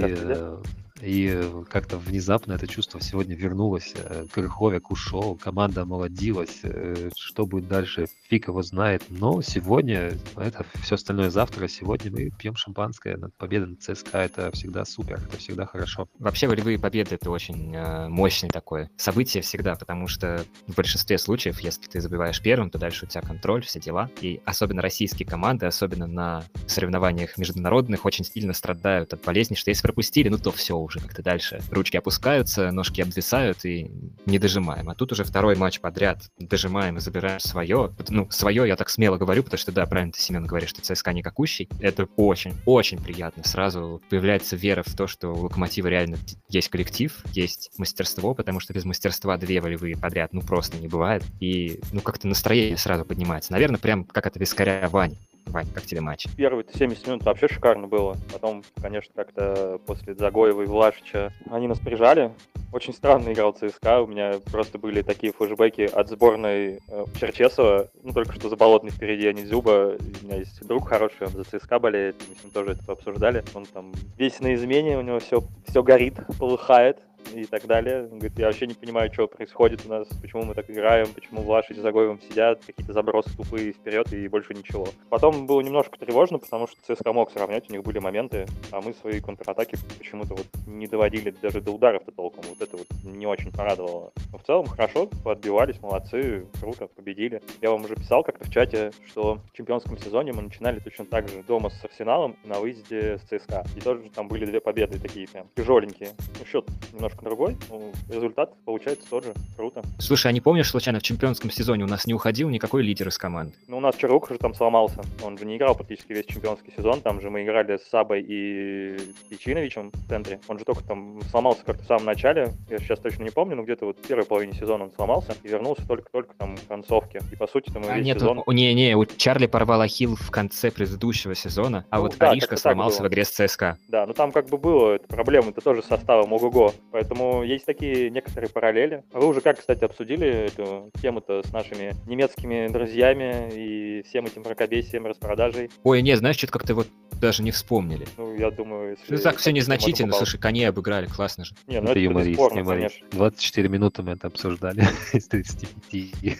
[1.03, 3.93] и как-то внезапно это чувство сегодня вернулось.
[3.97, 6.61] Э, Крыховик ушел, команда молодилась.
[6.63, 9.03] Э, что будет дальше, фиг его знает.
[9.09, 13.19] Но сегодня, это все остальное завтра, сегодня мы пьем шампанское.
[13.37, 16.09] Победа над ЦСКА— это всегда супер, это всегда хорошо.
[16.19, 21.61] Вообще волевые победы— это очень э, мощное такое событие всегда, потому что в большинстве случаев,
[21.61, 24.09] если ты забиваешь первым, то дальше у тебя контроль, все дела.
[24.21, 29.83] И особенно российские команды, особенно на соревнованиях международных, очень сильно страдают от болезни, что если
[29.83, 31.61] пропустили, ну то все уже как-то дальше.
[31.71, 33.91] Ручки опускаются, ножки обвисают и
[34.27, 34.89] не дожимаем.
[34.91, 37.95] А тут уже второй матч подряд дожимаем и забираем свое.
[38.09, 41.13] Ну, свое я так смело говорю, потому что, да, правильно ты, Семен, говоришь, что ЦСКА
[41.13, 41.69] никакущий.
[41.81, 43.45] Это очень-очень приятно.
[43.45, 48.73] Сразу появляется вера в то, что у Локомотива реально есть коллектив, есть мастерство, потому что
[48.73, 51.25] без мастерства две волевые подряд, ну, просто не бывает.
[51.41, 53.53] И, ну, как-то настроение сразу поднимается.
[53.53, 55.19] Наверное, прям как это вискаря Вани.
[55.47, 56.27] Вань, как тебе матч?
[56.37, 58.17] Первые 70 минут вообще шикарно было.
[58.33, 62.33] Потом, конечно, как-то после Загоева и Влашича они нас прижали.
[62.73, 64.01] Очень странно играл ЦСКА.
[64.01, 67.91] У меня просто были такие флешбеки от сборной э, Черчесова.
[68.03, 69.99] Ну, только что за Болотный впереди, а не Зюба.
[70.23, 72.17] У меня есть друг хороший, он за ЦСКА болеет.
[72.29, 73.45] Мы с ним тоже это обсуждали.
[73.53, 76.99] Он там весь на измене, у него все, все горит, полыхает
[77.35, 78.05] и так далее.
[78.05, 81.43] Он говорит, я вообще не понимаю, что происходит у нас, почему мы так играем, почему
[81.43, 84.87] Влашич с Загоевым сидят, какие-то забросы тупые вперед и больше ничего.
[85.11, 88.95] Потом было немножко тревожно, потому что ЦСКА мог сравнять, у них были моменты, а мы
[88.95, 92.45] свои контратаки почему-то вот не доводили даже до ударов-то толком.
[92.49, 94.13] Вот это вот не очень порадовало.
[94.31, 97.43] Но в целом хорошо, отбивались, молодцы, круто, победили.
[97.61, 101.29] Я вам уже писал как-то в чате, что в чемпионском сезоне мы начинали точно так
[101.29, 103.65] же дома с Арсеналом на выезде с ЦСКА.
[103.77, 106.11] И тоже там были две победы такие прям тяжеленькие.
[106.39, 109.33] Ну, счет немножко немножко другой, ну, результат получается тот же.
[109.57, 109.83] Круто.
[109.99, 113.19] Слушай, а не помнишь, случайно в чемпионском сезоне у нас не уходил никакой лидер из
[113.19, 113.55] команды?
[113.69, 115.03] Ну, у нас Чарук же там сломался.
[115.23, 117.01] Он же не играл практически весь чемпионский сезон.
[117.01, 118.97] Там же мы играли с Сабой и
[119.31, 120.41] Ичиновичем в центре.
[120.49, 122.53] Он же только там сломался как-то в самом начале.
[122.69, 125.49] Я сейчас точно не помню, но где-то вот в первой половине сезона он сломался и
[125.49, 127.21] вернулся только-только там в концовке.
[127.31, 128.43] И по сути там а, весь нет, сезон...
[128.47, 133.03] Не-не, у Чарли порвал ахилл в конце предыдущего сезона, а ну, вот да, Аришка сломался
[133.03, 133.79] в игре с ЦСКА.
[133.89, 136.73] Да, ну там как бы было проблемы, это тоже составом ого-го.
[136.91, 137.02] Поэтому
[137.45, 139.05] есть такие некоторые параллели.
[139.13, 145.07] Вы уже как, кстати, обсудили эту тему-то с нашими немецкими друзьями и всем этим мракобесием,
[145.07, 145.71] распродажей?
[145.83, 146.89] Ой, не, знаешь, что-то как-то вот
[147.21, 148.07] даже не вспомнили.
[148.17, 148.91] Ну, я думаю...
[148.91, 149.15] Если...
[149.15, 151.55] Ну, так все незначительно, слушай, коней обыграли, классно же.
[151.67, 152.99] Не, ну это, это юморист, бесспорно, юморист.
[152.99, 153.19] конечно.
[153.19, 154.81] 24 минуты мы это обсуждали
[155.13, 156.39] из 35.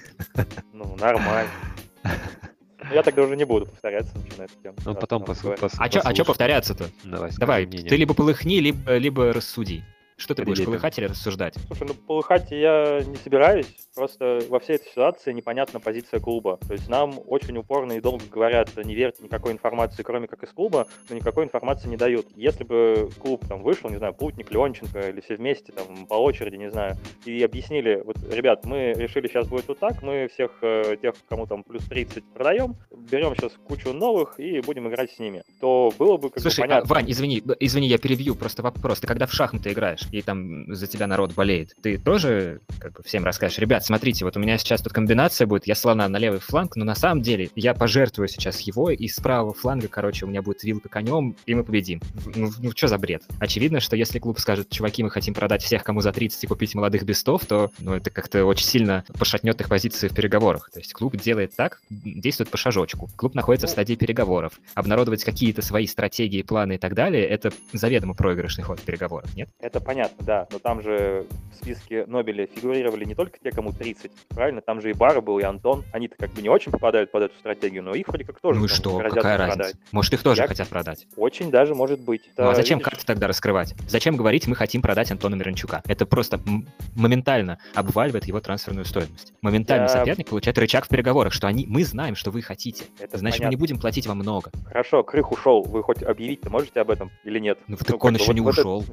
[0.73, 1.51] Ну, нормально.
[2.93, 4.77] Я тогда уже не буду повторяться на эту тему.
[4.85, 6.91] Ну, потом пос, пос, А что а повторяться-то?
[7.05, 9.85] Давай, Давай ты либо полыхни, либо, либо рассуди
[10.23, 10.75] Что ты будешь, Релепин.
[10.75, 11.55] колыхать или рассуждать?
[11.67, 16.59] Слушай, ну полыхать я не собираюсь, просто во всей этой ситуации непонятна позиция клуба.
[16.67, 20.51] То есть нам очень упорно и долго говорят, не верьте никакой информации, кроме как из
[20.51, 22.27] клуба, но никакой информации не дают.
[22.37, 26.55] Если бы клуб там вышел, не знаю, Плутник, Леонченко или все вместе, там, по очереди,
[26.55, 30.97] не знаю, и объяснили, вот, ребят, мы решили, сейчас будет вот так, мы всех э,
[31.03, 32.77] тех, кому там плюс 30 продаем,
[33.11, 36.67] берем сейчас кучу новых и будем играть с ними, то было бы как Слушай, бы
[36.67, 36.95] а, понятно.
[36.95, 39.01] Вань, извини, извини, я перебью просто вопрос.
[39.01, 43.03] Ты когда в шахматы играешь, и там за тебя народ болеет, ты тоже как бы
[43.03, 46.41] всем расскажешь, ребят, смотрите, вот у меня сейчас тут комбинация будет, я слона на левый
[46.41, 50.29] фланг, но на самом деле я пожертвую сейчас его, и с правого фланга, короче, у
[50.29, 52.01] меня будет вилка конем, и мы победим.
[52.37, 53.23] Ну, ну что за бред?
[53.41, 56.75] Очевидно, что если клуб скажет, чуваки, мы хотим продать всех, кому за 30 и купить
[56.75, 60.71] молодых бестов, то ну, это как-то очень сильно пошатнет их позиции в переговорах.
[60.73, 63.09] То есть клуб делает так, действует по шажочку.
[63.17, 64.61] Клуб находится в стадии переговоров.
[64.75, 69.49] Обнародовать какие-то свои стратегии, планы и так далее, это заведомо проигрышный ход в переговорах, нет?
[69.61, 74.11] Это понятно, да, но там же в списке Нобеля фигурировали не только те, кому 30,
[74.31, 74.61] правильно?
[74.61, 75.85] Там же и Бара был, и Антон.
[75.93, 78.65] Они-то как бы не очень попадают под эту стратегию, но их вроде как тоже ну
[78.65, 79.59] и что, какая продать.
[79.59, 79.79] разница?
[79.93, 81.07] Может, их тоже Я- хотят продать?
[81.17, 82.23] Очень даже может быть.
[82.37, 83.75] Ну а Это, зачем видишь, карты тогда раскрывать?
[83.89, 85.83] Зачем говорить, мы хотим продать Антона Миранчука?
[85.87, 86.41] Это просто
[86.95, 89.33] моментально обваливает его трансферную стоимость.
[89.43, 92.85] Моментально Я- соперник получает рычаг в переговорах, что они, мы знаем, что вы хотите.
[92.99, 93.51] Это Значит, мы понятно.
[93.51, 94.51] не будем платить вам много.
[94.67, 95.63] Хорошо, Крых ушел.
[95.63, 97.59] Вы хоть объявить-то можете об этом или нет?
[97.67, 98.85] Ну, так как он еще вот- не вот это ушел.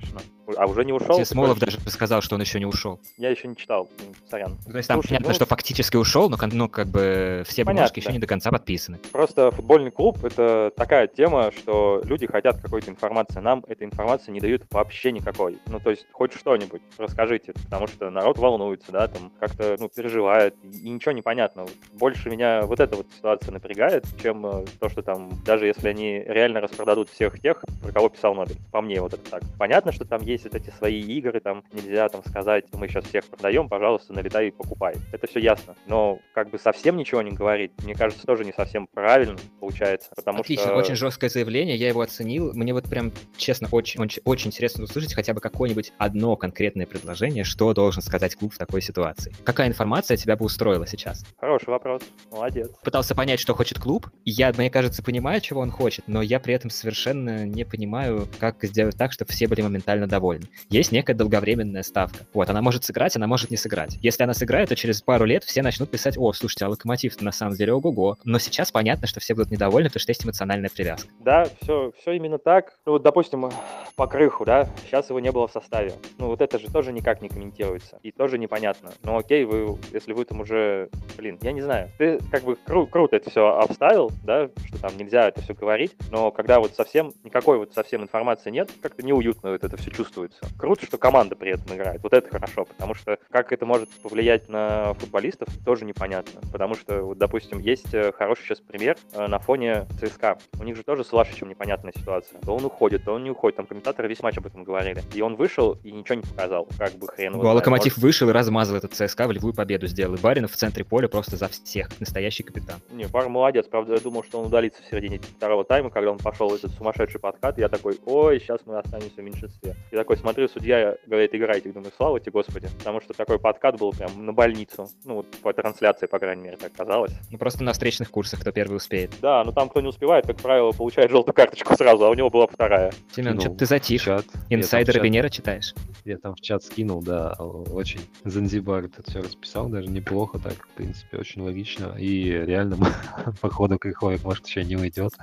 [0.57, 1.15] А уже не ушел?
[1.15, 2.99] Тебе Смолов даже сказал, что он еще не ушел.
[3.17, 3.89] Я еще не читал.
[4.29, 4.57] Сорян.
[4.65, 7.63] Ну, То есть там Слушай, понятно, ну- что фактически ушел, но ну, как бы все
[7.63, 8.99] Понятно, бумажки еще не до конца подписаны.
[9.11, 13.39] Просто футбольный клуб— это такая тема, что люди хотят какой-то информации.
[13.39, 15.57] Нам этой информации не дают вообще никакой.
[15.67, 20.55] Ну, то есть, хоть что-нибудь расскажите, потому что народ волнуется, да, там, как-то, ну, переживает,
[20.63, 21.65] и, и ничего не понятно.
[21.93, 26.19] Больше меня вот эта вот ситуация напрягает, чем э, то, что там, даже если они
[26.25, 28.57] реально распродадут всех тех, про кого писал Нобель.
[28.71, 29.43] По мне вот это так.
[29.57, 33.25] Понятно, что там есть вот эти свои игры, там нельзя там сказать, мы сейчас всех
[33.25, 34.95] продаем, пожалуйста, налетай и покупай.
[35.11, 35.75] Это все ясно.
[35.87, 40.39] Но как бы совсем ничего не говорить, мне кажется, тоже не совсем правильно получается, потому
[40.39, 40.75] Отлично, что...
[40.75, 42.53] очень жесткое заявление, я его оценил.
[42.53, 47.43] Мне вот прям, честно, очень, очень, очень интересно услышать хотя бы какое-нибудь одно конкретное предложение,
[47.43, 49.33] что должен сказать клуб в такой ситуации.
[49.43, 51.25] Какая информация тебя бы устроила сейчас?
[51.37, 52.03] Хороший вопрос.
[52.31, 52.69] Молодец.
[52.83, 54.07] Пытался понять, что хочет клуб.
[54.23, 58.63] Я, мне кажется, понимаю, чего он хочет, но я при этом совершенно не понимаю, как
[58.63, 60.47] сделать так, чтобы все были моментально довольны.
[60.69, 62.19] Есть некая долговременная ставка.
[62.31, 63.97] Вот, она может сыграть, она может не сыграть.
[64.01, 67.31] Если она сыграет, то через пару лет все начнут писать, о, слушайте, а локомотив на
[67.31, 68.17] самом деле ого-го.
[68.23, 71.09] Но сейчас понятно, что все будут недовольны, потому что есть эмоциональная привязка.
[71.21, 72.77] Да, все, все именно так.
[72.85, 73.49] Ну вот, допустим,
[73.95, 75.93] по крыху, да, сейчас его не было в составе.
[76.19, 77.97] Ну вот это же тоже никак не комментируется.
[78.03, 78.91] И тоже непонятно.
[79.01, 81.89] Ну окей, вы, если вы там уже, блин, я не знаю.
[81.97, 85.95] Ты как бы кру- круто это все обставил, да, что там нельзя это все говорить,
[86.11, 90.39] но когда вот совсем, никакой вот совсем информации нет, как-то неуютно вот это все чувствуется.
[90.59, 92.03] Круто, что команда при этом играет.
[92.03, 96.41] Вот это хорошо, потому что как это может повлиять на футболистов, тоже непонятно.
[96.51, 100.37] Потому что, вот, допустим, есть э, хороший сейчас пример э, на фоне ЦСКА.
[100.59, 102.41] У них же тоже с Лашичем непонятная ситуация.
[102.41, 103.55] То он уходит, то он не уходит.
[103.55, 105.01] Там комментаторы весь матч об этом говорили.
[105.13, 106.67] И он вышел и ничего не показал.
[106.77, 107.53] Как бы хрен его Ну, а.
[107.53, 110.15] Локомотив Может, вышел и размазал этот ЦСКА в любую победу сделал.
[110.15, 111.89] И Баринов в центре поля просто за всех.
[112.01, 112.81] Настоящий капитан.
[112.91, 113.65] Не, Бар молодец.
[113.67, 116.71] Правда, я думал, что он удалится в середине второго тайма, когда он пошел в этот
[116.71, 117.57] сумасшедший подкат.
[117.57, 119.75] Я такой, ой, сейчас мы останемся в меньшинстве.
[119.91, 121.71] И такой смотрю, судья говорит, играйте.
[121.71, 122.67] Думаю, слава тебе, Господи.
[122.77, 124.87] Потому что такой подкат был прям на больницу.
[125.05, 127.13] Ну, вот по трансляции, по крайней мере, так казалось.
[127.31, 129.11] Ну, просто на встречных курсах, кто первый успеет.
[129.21, 132.29] Да, но там, кто не успевает, как правило, получает желтую карточку сразу, а у него
[132.29, 132.91] была вторая.
[133.15, 134.01] Семен, Кинул что ты затих?
[134.01, 134.25] чат.
[134.49, 135.73] Инсайдер я там, в чат, Венера читаешь?
[136.05, 140.69] я там в чат скинул, да, очень Занзибар это все расписал, даже неплохо так, в
[140.69, 141.95] принципе, очень логично.
[141.97, 142.77] И реально,
[143.41, 145.13] походу, Криховик, может, еще не уйдет.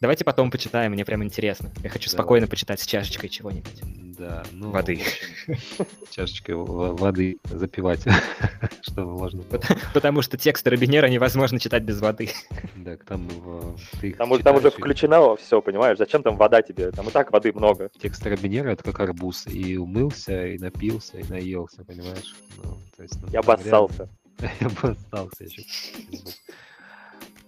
[0.00, 1.70] Давайте потом почитаем, мне прям интересно.
[1.82, 2.22] Я хочу Давай.
[2.22, 3.82] спокойно почитать с чашечкой чего-нибудь.
[4.22, 4.70] Да, ну...
[4.70, 5.00] Воды.
[5.00, 5.56] общем,
[6.10, 8.04] Чашечкой воды запивать,
[8.82, 9.60] чтобы можно было.
[9.92, 12.30] Потому что тексты Робинера невозможно читать без воды.
[12.76, 15.98] Да, там в- ты Там, уже- там уже включено все, понимаешь?
[15.98, 16.92] Зачем там вода тебе?
[16.92, 17.90] Там и так воды много.
[18.00, 19.48] Текст Робинера это как арбуз.
[19.48, 22.36] И умылся, и напился, и наелся, понимаешь?
[22.62, 24.08] Ну, то есть, ну, Я обоссался.
[24.60, 25.62] Я обоссался еще.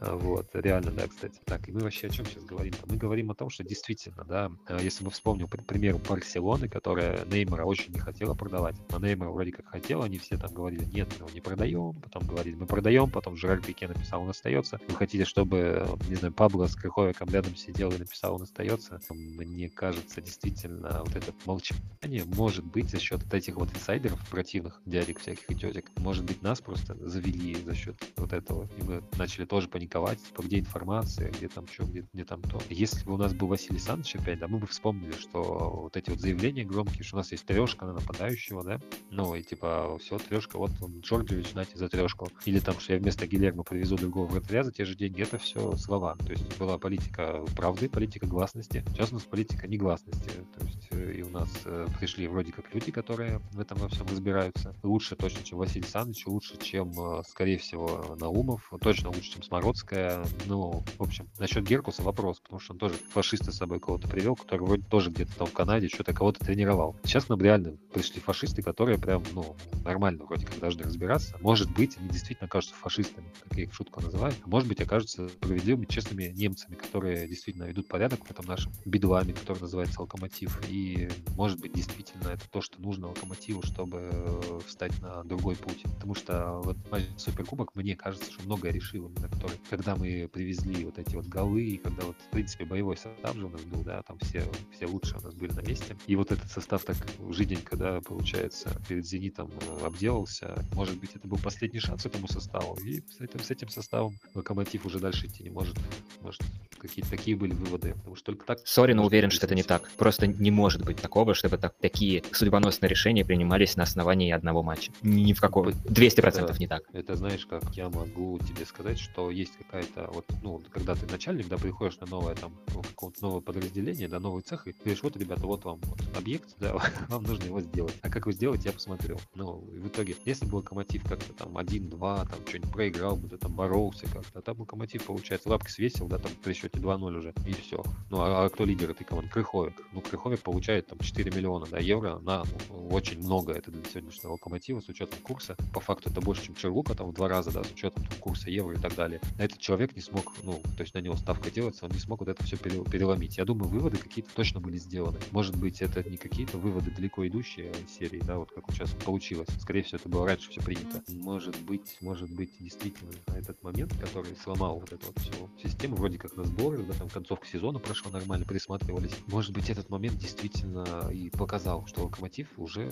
[0.01, 1.41] А, Вот, реально, да, кстати.
[1.45, 2.75] Так, и мы вообще о чем сейчас говорим?
[2.87, 7.25] Мы говорим о том, что действительно, да, а, если мы вспомним, к примеру, Барселоны, которая
[7.27, 11.09] Неймара очень не хотела продавать, но Неймара вроде как хотела, они все там говорили, нет,
[11.13, 14.81] мы его не продаем, потом говорили, мы продаем, потом Жерар Пике написал, он остается.
[14.89, 19.01] Вы хотите, чтобы, не знаю, Пабло с Крыховиком рядом сидел и написал, он остается?
[19.11, 24.81] Мне кажется, действительно, вот это молчание может быть за счет вот этих вот инсайдеров противных,
[24.87, 25.91] дядек всяких и тетек.
[25.97, 30.23] Может быть, нас просто завели за счет вот этого, и мы начали тоже понимать, паниковать,
[30.23, 32.61] типа, где информация, где там что, где, где там то.
[32.71, 36.11] Если бы у нас был Василий Александрович опять, да, мы бы вспомнили, что вот эти
[36.11, 40.19] вот заявления громкие, что у нас есть трешка на нападающего, да, ну и типа все,
[40.19, 42.29] трешка, вот он, Джорджевич, знаете, за трешку.
[42.47, 45.77] Или там, что я вместо Гилермо привезу другого вратаря за те же деньги, это все
[45.77, 46.17] слова.
[46.17, 48.85] То есть была политика правды, политика гласности.
[48.93, 50.31] Сейчас у нас политика негласности.
[50.59, 53.89] То есть э, и у нас э, пришли вроде как люди, которые в этом во
[53.89, 54.75] всем разбираются.
[54.83, 59.43] Лучше точно, чем Василий Александрович, лучше, чем, э, скорее всего, Наумов, точно лучше, чем
[59.75, 60.25] Смородская.
[60.47, 64.37] Ну, в общем, насчет Геркуса вопрос, потому что он тоже фашиста с собой кого-то привел,
[64.37, 66.97] который вроде тоже где-то там в Канаде что-то кого-то тренировал.
[67.03, 71.37] Сейчас нам реально пришли фашисты, которые прям, ну, нормально вроде как должны разбираться.
[71.41, 74.33] Может быть, они действительно окажутся фашистами, как я их в шутку называю.
[74.47, 79.61] Может быть, окажутся справедливыми, честными немцами, которые действительно ведут порядок в этом нашем бедуаме, который
[79.61, 80.63] называется Локомотив.
[80.69, 85.83] И, может быть, действительно это то, что нужно Локомотиву, чтобы встать на другой путь.
[85.83, 86.77] Потому что вот
[87.17, 91.81] Суперкубок, мне кажется, что многое решил именно, который, когда мы привезли вот эти вот голы,
[91.83, 95.19] когда вот, в принципе, боевой состав же у нас был, да, там все, все лучшие
[95.21, 95.97] у нас были на месте.
[96.07, 96.97] И вот этот состав так
[97.31, 100.55] жиденько, да, получается, перед «Зенитом» э, обделался.
[100.75, 102.77] Может быть, это был последний шанс этому составу.
[102.85, 105.77] И с этим, с этим составом «Локомотив» уже дальше идти не может.
[106.21, 106.43] Может,
[106.89, 107.95] какие-то такие были выводы.
[107.95, 108.59] Потому что только так...
[108.65, 109.91] Сори, но уверен, что это не так.
[109.97, 114.93] Просто не может быть такого, чтобы так, такие судьбоносные решения принимались на основании одного матча.
[115.03, 115.69] Ни в каком...
[115.69, 116.85] 200% это, не так.
[116.93, 121.49] Это знаешь, как я могу тебе сказать, что есть какая-то вот, ну, когда ты начальник,
[121.49, 125.17] да, приходишь на новое там, какое-то новое подразделение, да, новый цех, и ты говоришь, вот,
[125.17, 126.75] ребята, вот вам вот объект, да,
[127.09, 127.95] вам нужно его сделать.
[128.03, 129.21] А как вы сделаете, я посмотрел.
[129.35, 133.53] Ну, в итоге, если бы Локомотив как-то там 1-2, там что-нибудь проиграл бы, да, там
[133.53, 137.53] боролся как-то, а там Локомотив, получается, лапки свесил, да, там при счете 2-0 уже, и
[137.53, 137.83] все.
[138.11, 139.31] Ну, а, а кто лидер этой команды?
[139.31, 139.83] Крыховик.
[139.93, 144.33] Ну, Крыховик получает там 4 миллиона, да, евро на ну, очень много это для сегодняшнего
[144.33, 145.57] Локомотива с учетом курса.
[145.73, 148.51] По факту это больше, чем Черлука, там в два раза, да, с учетом там, курса
[148.51, 149.21] евро и так далее.
[149.39, 152.21] А этот человек не смог, ну, то есть на него ставка делается, он не смог
[152.21, 153.39] вот это все переломить.
[153.39, 155.19] Я думаю, выводы какие-то точно были сделаны.
[155.31, 159.49] Может быть, это не какие-то выводы далеко идущие серии, да, вот как сейчас получилось.
[159.61, 161.03] Скорее всего, это было раньше все принято.
[161.09, 166.19] Может быть, может быть, действительно, этот момент, который сломал вот эту вот всю систему, вроде
[166.19, 169.13] как на сборы, да, там концовка сезона прошла нормально, присматривались.
[169.27, 172.89] Может быть, этот момент действительно и показал, что Локомотив уже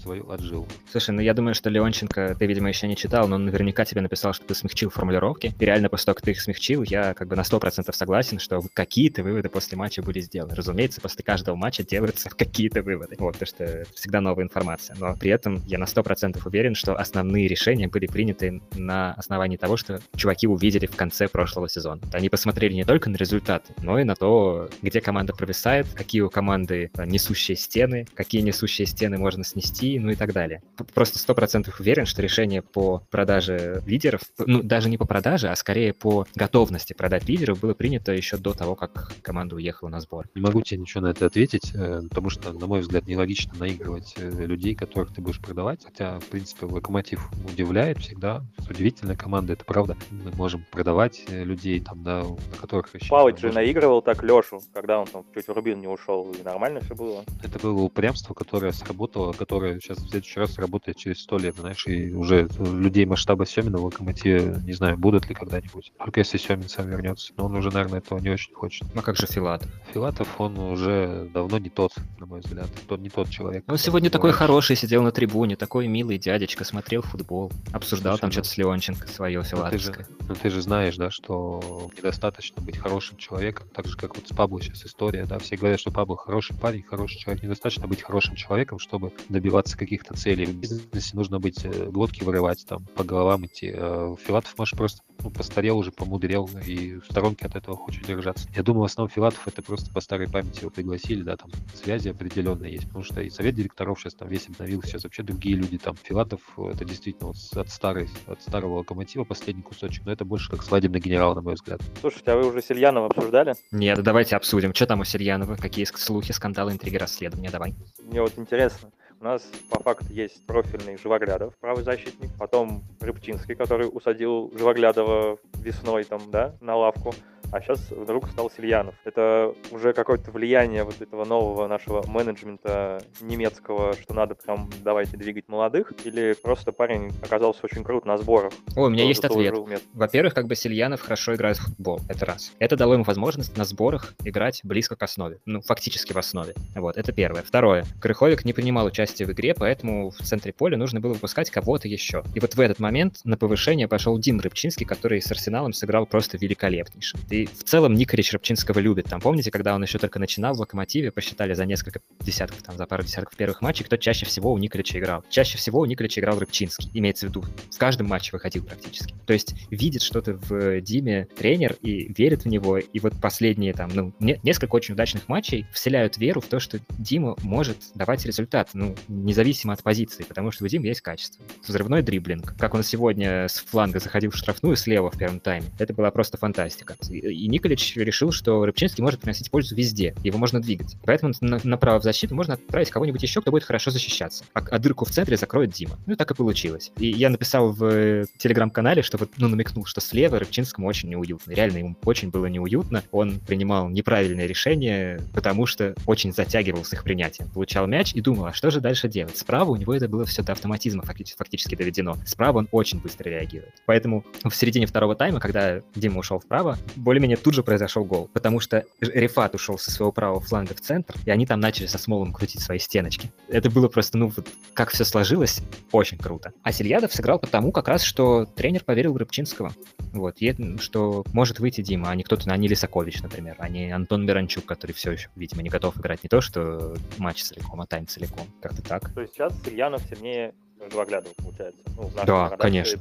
[0.00, 0.66] свою отжил.
[0.90, 4.00] Слушай, ну я думаю, что Леонченко ты, видимо, еще не читал, но он наверняка тебе
[4.00, 5.54] написал, что ты смягчил формулировки.
[5.58, 8.60] И реально после того, как ты их смягчил, я как бы на 100% согласен, что
[8.74, 10.54] какие-то выводы после матча были сделаны.
[10.54, 13.16] Разумеется, после каждого матча делаются какие-то выводы.
[13.18, 14.96] Вот, потому что всегда новая информация.
[14.98, 19.76] Но при этом я на 100% уверен, что основные решения были приняты на основании того,
[19.76, 22.00] что чуваки увидели в конце прошлого сезона.
[22.12, 26.30] Они посмотрели не только на результаты, но и на то, где команда провисает, какие у
[26.30, 30.62] команды несущие стены, какие несущие стены можно снести, ну и так далее.
[30.94, 35.92] Просто 100% уверен, что решение по продаже лидеров, ну даже не по продаже, а скорее
[35.92, 40.26] по готовности продать лидеров было принято еще до того, как команда уехала на сбор.
[40.34, 44.14] Не могу тебе ничего на это ответить, э, потому что, на мой взгляд, нелогично наигрывать
[44.16, 45.84] э, людей, которых ты будешь продавать.
[45.84, 48.44] Хотя, в принципе, Локомотив удивляет всегда.
[48.68, 49.96] Удивительная команда, это правда.
[50.10, 53.08] Мы можем продавать э, людей, там, да, на которых еще...
[53.08, 56.80] Палыч же наигрывал так Лешу, когда он там чуть в Рубин не ушел, и нормально
[56.80, 57.24] все было.
[57.42, 61.86] Это было упрямство, которое сработало, которое сейчас в следующий раз работает через сто лет, знаешь,
[61.86, 65.92] и уже людей масштаба Семина в Локомотиве, не знаю, будут ли когда-нибудь.
[65.98, 67.32] Только если Семин сам вернется.
[67.36, 68.86] Но он уже, наверное, этого не очень хочет.
[68.94, 69.70] Ну а как же Филатов?
[69.92, 72.68] Филатов, он уже давно не тот, на мой взгляд.
[72.88, 73.64] Тот не тот человек.
[73.66, 74.38] Ну, сегодня такой раньше.
[74.38, 78.56] хороший, сидел на трибуне, такой милый дядечка, смотрел футбол, обсуждал Слушай, там ну, что-то с
[78.56, 80.06] Леонченко свое филатовское.
[80.08, 83.96] Ну ты, же, ну ты же знаешь, да, что недостаточно быть хорошим человеком, так же,
[83.96, 87.42] как вот с Пабло сейчас история, да, все говорят, что Пабло хороший парень, хороший человек.
[87.42, 90.46] Недостаточно быть хорошим человеком, чтобы добиваться каких-то целей.
[90.46, 93.72] В бизнесе нужно быть э, глотки вырывать, там, по головам идти.
[93.74, 98.48] Э, Филатов, может, просто ну, постарел уже, помудрел, и в сторонке от этого хочет держаться.
[98.54, 102.08] Я думаю, в основном Филатов это просто по старой памяти его пригласили, да, там связи
[102.08, 105.78] определенные есть, потому что и совет директоров сейчас там весь обновился, сейчас вообще другие люди
[105.78, 105.96] там.
[106.02, 110.62] Филатов это действительно вот от старой, от старого локомотива последний кусочек, но это больше как
[110.62, 111.80] свадебный генерал, на мой взгляд.
[112.00, 113.54] Слушайте, а вы уже Сельянова обсуждали?
[113.70, 114.74] Нет, давайте обсудим.
[114.74, 115.56] Что там у Сельянова?
[115.56, 117.50] Какие слухи, скандалы, интриги, расследования?
[117.50, 117.74] Давай.
[118.02, 123.88] Мне вот интересно, у нас по факту есть профильный Живоглядов, правый защитник, потом Рыбчинский, который
[123.90, 127.14] усадил Живоглядова весной там, да, на лавку.
[127.52, 128.94] А сейчас вдруг стал Сильянов.
[129.04, 135.48] Это уже какое-то влияние вот этого нового нашего менеджмента немецкого, что надо прям давайте двигать
[135.48, 138.52] молодых, или просто парень оказался очень крут на сборах?
[138.74, 139.54] О, у меня есть ответ.
[139.94, 142.52] Во-первых, как бы Сильянов хорошо играет в футбол, это раз.
[142.58, 146.54] Это дало ему возможность на сборах играть близко к основе, ну, фактически в основе.
[146.74, 147.42] Вот, это первое.
[147.42, 147.84] Второе.
[148.00, 152.22] Крыховик не принимал участие в игре, поэтому в центре поля нужно было выпускать кого-то еще.
[152.34, 156.38] И вот в этот момент на повышение пошел Дим Рыбчинский, который с Арсеналом сыграл просто
[156.38, 157.16] великолепнейше.
[157.36, 159.06] И в целом Николич Рыбчинского любит.
[159.06, 162.86] Там, помните, когда он еще только начинал в Локомотиве, посчитали за несколько десятков, там, за
[162.86, 165.22] пару десятков первых матчей, кто чаще всего у Николича играл.
[165.28, 167.44] Чаще всего у Николича играл Рыбчинский, имеется в виду.
[167.70, 169.14] В каждом матче выходил практически.
[169.26, 172.78] То есть видит что-то в Диме тренер и верит в него.
[172.78, 176.78] И вот последние там, ну, не, несколько очень удачных матчей вселяют веру в то, что
[176.96, 181.44] Дима может давать результат, ну, независимо от позиции, потому что у Димы есть качество.
[181.66, 182.56] Взрывной дриблинг.
[182.58, 185.66] Как он сегодня с фланга заходил в штрафную слева в первом тайме.
[185.78, 186.96] Это была просто фантастика.
[187.30, 190.14] И Николич решил, что Рыбчинский может приносить пользу везде.
[190.22, 190.96] Его можно двигать.
[191.04, 194.44] Поэтому на, направо в защиту можно отправить кого-нибудь еще, кто будет хорошо защищаться.
[194.54, 195.98] А, а дырку в центре закроет Дима.
[196.06, 196.92] Ну, так и получилось.
[196.98, 201.52] И я написал в телеграм-канале, что вот, ну, намекнул, что слева Рыбчинскому очень неуютно.
[201.52, 203.02] Реально ему очень было неуютно.
[203.12, 207.48] Он принимал неправильные решения, потому что очень затягивал с их принятием.
[207.50, 209.36] Получал мяч и думал, а что же дальше делать?
[209.36, 212.16] Справа у него это было все до автоматизма фактически доведено.
[212.26, 213.74] Справа он очень быстро реагирует.
[213.86, 216.78] Поэтому в середине второго тайма, когда Дима ушел вправо,
[217.16, 221.14] более-менее тут же произошел гол, потому что Рефат ушел со своего правого фланга в центр,
[221.24, 223.30] и они там начали со Смолом крутить свои стеночки.
[223.48, 225.62] Это было просто, ну, вот как все сложилось,
[225.92, 226.52] очень круто.
[226.62, 229.72] А Сельядов сыграл потому как раз, что тренер поверил в Рыбчинского.
[230.12, 233.90] Вот, и, что может выйти Дима, а не кто-то, а не Лисакович, например, а не
[233.90, 237.86] Антон Миранчук, который все еще, видимо, не готов играть не то, что матч целиком, а
[237.86, 238.46] тайм целиком.
[238.60, 239.12] Как-то так.
[239.14, 240.52] То есть сейчас Ильянов сильнее
[240.90, 241.80] Живоглядова, получается.
[241.96, 243.00] Ну, да, конечно.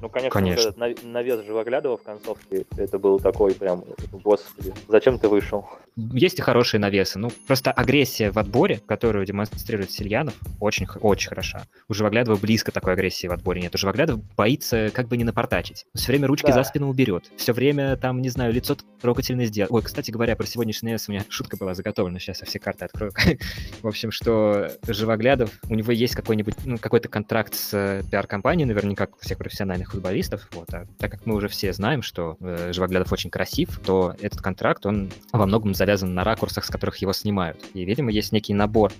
[0.00, 0.72] Ну, конечно, конечно.
[0.76, 5.66] Вот этот навес Живоглядова в концовке, это был такой прям, господи, зачем ты вышел?
[5.96, 7.18] Есть и хорошие навесы.
[7.18, 11.66] Ну, просто агрессия в отборе, которую демонстрирует Сильянов, очень, очень хороша.
[11.88, 13.74] У Живоглядова близко такой агрессии в отборе нет.
[13.74, 15.86] У Живоглядова боится как бы не напортачить.
[15.94, 16.52] Все время ручки да.
[16.54, 17.30] за спину уберет.
[17.36, 19.70] Все время там, не знаю, лицо трогательно сделает.
[19.70, 22.18] Ой, кстати говоря, про сегодняшний навес у меня шутка была заготовлена.
[22.18, 23.12] Сейчас я все карты открою.
[23.82, 29.06] в общем, что Живоглядов, у него есть какой-нибудь, ну, какой-то контракт с э, пиар-компанией, наверняка,
[29.06, 30.48] как у всех профессиональных футболистов.
[30.52, 30.72] Вот.
[30.72, 34.86] А так как мы уже все знаем, что э, Живоглядов очень красив, то этот контракт,
[34.86, 37.60] он во многом завязан на ракурсах, с которых его снимают.
[37.74, 38.92] И, видимо, есть некий набор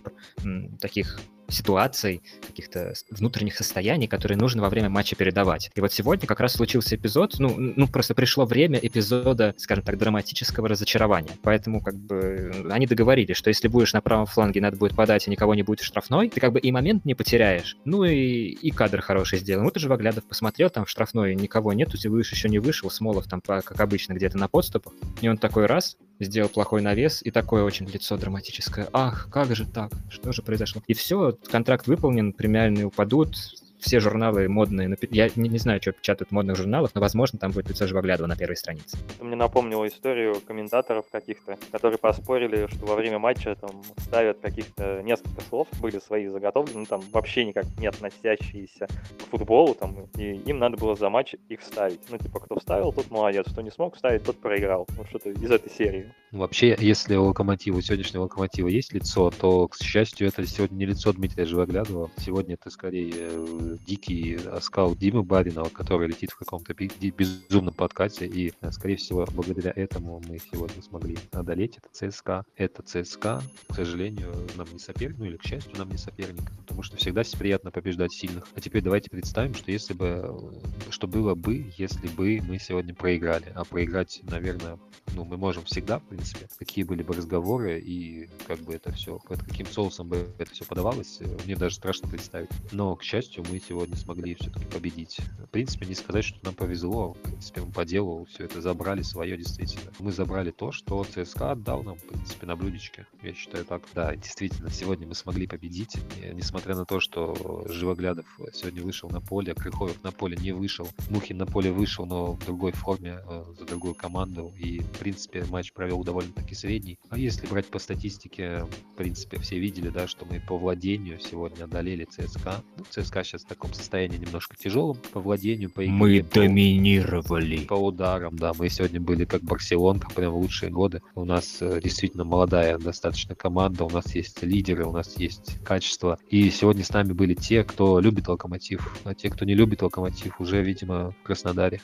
[0.42, 5.70] м, таких ситуаций, каких-то внутренних состояний, которые нужно во время матча передавать.
[5.74, 9.98] И вот сегодня как раз случился эпизод, ну, ну просто пришло время эпизода, скажем так,
[9.98, 11.32] драматического разочарования.
[11.42, 15.30] Поэтому как бы они договорились, что если будешь на правом фланге, надо будет подать, и
[15.30, 19.00] никого не будет штрафной, ты как бы и момент не потеряешь, ну и, и кадр
[19.00, 19.64] хороший сделан.
[19.64, 23.40] Вот уже Ваглядов посмотрел, там в штрафной никого нету, Зилыш еще не вышел, Смолов там,
[23.40, 27.88] как обычно, где-то на подступах, и он такой раз, сделал плохой навес, и такое очень
[27.88, 28.88] лицо драматическое.
[28.92, 29.92] Ах, как же так?
[30.08, 30.82] Что же произошло?
[30.86, 33.36] И все, контракт выполнен, премиальные упадут,
[33.84, 37.52] все журналы модные, я не, не знаю, что печатают в модных журналах, но, возможно, там
[37.52, 38.96] будет лицо Живоглядова на первой странице.
[39.14, 45.02] Это мне напомнило историю комментаторов каких-то, которые поспорили, что во время матча там ставят каких-то
[45.02, 50.32] несколько слов, были свои заготовки, ну там вообще никак не относящиеся к футболу, там, и
[50.32, 52.00] им надо было за матч их ставить.
[52.08, 54.86] Ну, типа, кто вставил, тот молодец, кто не смог вставить, тот проиграл.
[54.96, 56.12] Ну, что-то из этой серии.
[56.32, 60.86] Вообще, если у Локомотива, у сегодняшнего Локомотива есть лицо, то, к счастью, это сегодня не
[60.86, 62.10] лицо Дмитрия Живоглядова.
[62.16, 68.52] Сегодня это скорее э, дикий оскал Димы Баринова, который летит в каком-то безумном подкате, и,
[68.60, 72.44] э, скорее всего, благодаря этому мы сегодня смогли одолеть это ЦСКА.
[72.56, 76.82] Это ЦСКА, к сожалению, нам не соперник, ну или, к счастью, нам не соперник, потому
[76.82, 78.46] что всегда приятно побеждать сильных.
[78.54, 80.52] А теперь давайте представим, что если бы,
[80.90, 83.52] что было бы, если бы мы сегодня проиграли.
[83.54, 84.78] А проиграть, наверное,
[85.14, 86.48] ну, мы можем всегда, в принципе.
[86.58, 90.64] Какие были бы разговоры и как бы это все, под каким соусом бы это все
[90.64, 92.50] подавалось, э, мне даже страшно представить.
[92.72, 95.18] Но, к счастью, мы сегодня смогли все-таки победить.
[95.38, 97.12] В принципе, не сказать, что нам повезло.
[97.12, 99.90] В принципе, мы по делу все это забрали свое действительно.
[99.98, 103.06] Мы забрали то, что ЦСКА отдал нам, в принципе, на блюдечке.
[103.22, 103.82] Я считаю так.
[103.94, 105.96] Да, действительно, сегодня мы смогли победить.
[106.20, 110.88] И, несмотря на то, что Живоглядов сегодня вышел на поле, Крыховик на поле не вышел,
[111.10, 114.52] Мухин на поле вышел, но в другой форме, э, за другую команду.
[114.58, 116.98] И, в принципе, матч провел довольно-таки средний.
[117.10, 121.64] А если брать по статистике, в принципе, все видели, да, что мы по владению сегодня
[121.64, 122.62] одолели ЦСКА.
[122.76, 125.92] Ну, ЦСКА сейчас таком состоянии немножко тяжелом по владению, по игре.
[125.92, 127.58] Мы по, доминировали.
[127.64, 128.52] По ударам, да.
[128.58, 131.02] Мы сегодня были как Барселонка, прям в лучшие годы.
[131.14, 136.18] У нас э, действительно молодая достаточно команда, у нас есть лидеры, у нас есть качество.
[136.28, 140.40] И сегодня с нами были те, кто любит Локомотив, а те, кто не любит Локомотив,
[140.40, 141.80] уже, видимо, в Краснодаре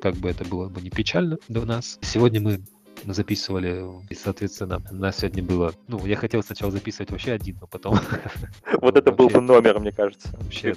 [0.00, 1.98] как бы это было бы не печально для нас.
[2.02, 2.60] Сегодня мы
[3.12, 5.72] записывали, и, соответственно, у нас сегодня было...
[5.88, 7.98] Ну, я хотел сначала записывать вообще один, но потом...
[8.80, 10.28] Вот это был бы номер, мне кажется.
[10.38, 10.72] Вообще,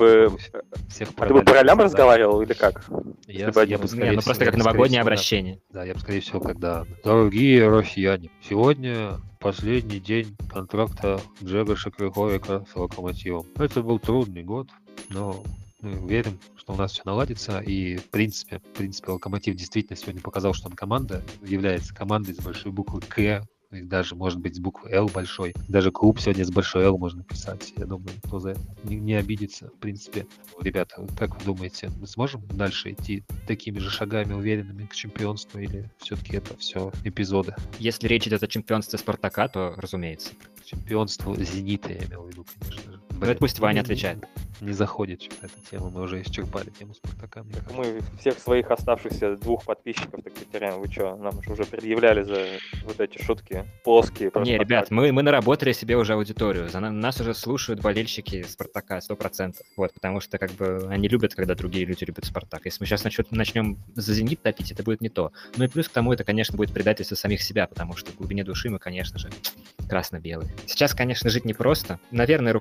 [0.90, 2.86] всех А ты бы по ролям разговаривал или как?
[3.28, 5.60] Я бы, скорее Ну, просто как новогоднее обращение.
[5.72, 6.86] Да, я бы, скорее всего, когда...
[7.04, 13.46] Дорогие россияне, сегодня последний день контракта Джегоша Крыховика с Локомотивом.
[13.58, 14.70] Это был трудный год,
[15.10, 15.44] но
[15.82, 20.22] мы верим, что у нас все наладится, и в принципе, в принципе, Локомотив действительно сегодня
[20.22, 24.60] показал, что он команда, является командой с большой буквы К, и даже, может быть, с
[24.60, 25.54] буквы Л большой.
[25.68, 27.74] Даже клуб сегодня с большой Л можно писать.
[27.76, 30.26] Я думаю, кто за это не, не обидится, в принципе.
[30.62, 35.92] Ребята, как вы думаете, мы сможем дальше идти такими же шагами уверенными к чемпионству, или
[35.98, 37.56] все-таки это все эпизоды?
[37.78, 40.32] Если речь идет о чемпионстве Спартака, то разумеется.
[40.64, 43.02] Чемпионство Зенита, я имел в виду, конечно же.
[43.20, 44.26] Ну, это пусть Ваня отвечает
[44.62, 47.46] не заходит эта тема, мы уже исчерпали тему Спартака.
[47.54, 52.24] Так мы всех своих оставшихся двух подписчиков так потеряем, вы что, нам же уже предъявляли
[52.24, 52.46] за
[52.86, 54.32] вот эти шутки плоские.
[54.36, 59.16] Не, ребят, мы, мы наработали себе уже аудиторию, за нас уже слушают болельщики Спартака, сто
[59.16, 62.66] процентов, вот, потому что как бы они любят, когда другие люди любят Спартак.
[62.66, 65.32] Если мы сейчас начнем, начнем за Зенит топить, это будет не то.
[65.56, 68.44] Ну и плюс к тому, это, конечно, будет предательство самих себя, потому что в глубине
[68.44, 69.30] души мы, конечно же,
[69.90, 70.52] красно-белые.
[70.66, 72.00] Сейчас, конечно, жить непросто.
[72.12, 72.54] Наверное,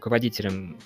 [0.47, 0.77] руководителям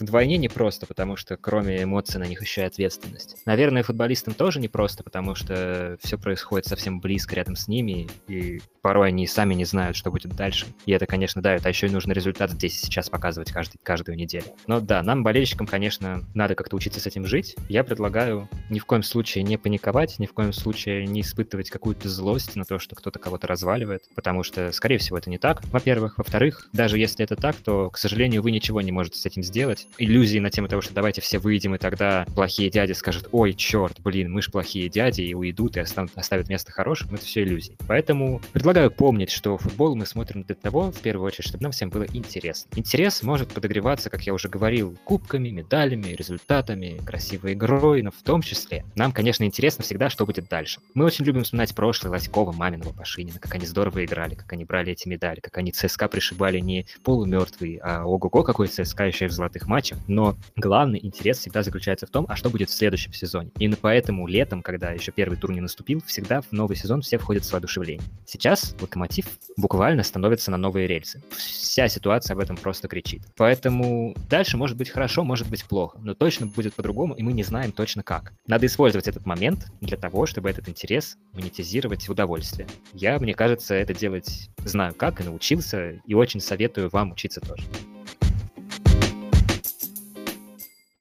[0.00, 3.36] вдвойне непросто, потому что кроме эмоций на них еще и ответственность.
[3.44, 9.08] Наверное, футболистам тоже непросто, потому что все происходит совсем близко рядом с ними, и порой
[9.08, 10.66] они сами не знают, что будет дальше.
[10.86, 11.66] И это, конечно, давит.
[11.66, 14.46] А еще и нужно результат здесь и сейчас показывать каждый, каждую неделю.
[14.66, 17.56] Но да, нам, болельщикам, конечно, надо как-то учиться с этим жить.
[17.68, 22.08] Я предлагаю ни в коем случае не паниковать, ни в коем случае не испытывать какую-то
[22.08, 26.18] злость на то, что кто-то кого-то разваливает, потому что, скорее всего, это не так, во-первых.
[26.18, 29.86] Во-вторых, даже если это так, то, к сожалению, вы ничего не можете с этим сделать.
[29.98, 34.00] Иллюзии на тему того, что давайте все выйдем, и тогда плохие дяди скажут, ой, черт,
[34.00, 37.14] блин, мы ж плохие дяди, и уйдут, и оставят, место хорошим.
[37.14, 37.76] Это все иллюзии.
[37.86, 41.90] Поэтому предлагаю помнить, что футбол мы смотрим для того, в первую очередь, чтобы нам всем
[41.90, 42.70] было интересно.
[42.76, 48.42] Интерес может подогреваться, как я уже говорил, кубками, медалями, результатами, красивой игрой, но в том
[48.42, 50.80] числе нам, конечно, интересно всегда, что будет дальше.
[50.94, 54.92] Мы очень любим вспоминать прошлое Лоськова, Маминого, Пашинина, как они здорово играли, как они брали
[54.92, 59.66] эти медали, как они ЦСКА пришибали не полумертвые, а ого-го какой ЦСКА и в золотых
[59.66, 59.98] матчах.
[60.06, 63.50] Но главный интерес всегда заключается в том, а что будет в следующем сезоне.
[63.58, 67.44] Именно поэтому летом, когда еще первый тур не наступил, всегда в новый сезон все входят
[67.44, 68.04] с воодушевлением.
[68.26, 69.26] Сейчас Локомотив
[69.56, 71.22] буквально становится на новые рельсы.
[71.36, 73.22] Вся ситуация об этом просто кричит.
[73.36, 77.42] Поэтому дальше может быть хорошо, может быть плохо, но точно будет по-другому, и мы не
[77.42, 78.32] знаем точно как.
[78.46, 82.68] Надо использовать этот момент для того, чтобы этот интерес монетизировать в удовольствие.
[82.92, 87.64] Я, мне кажется, это делать знаю как и научился, и очень советую вам учиться тоже.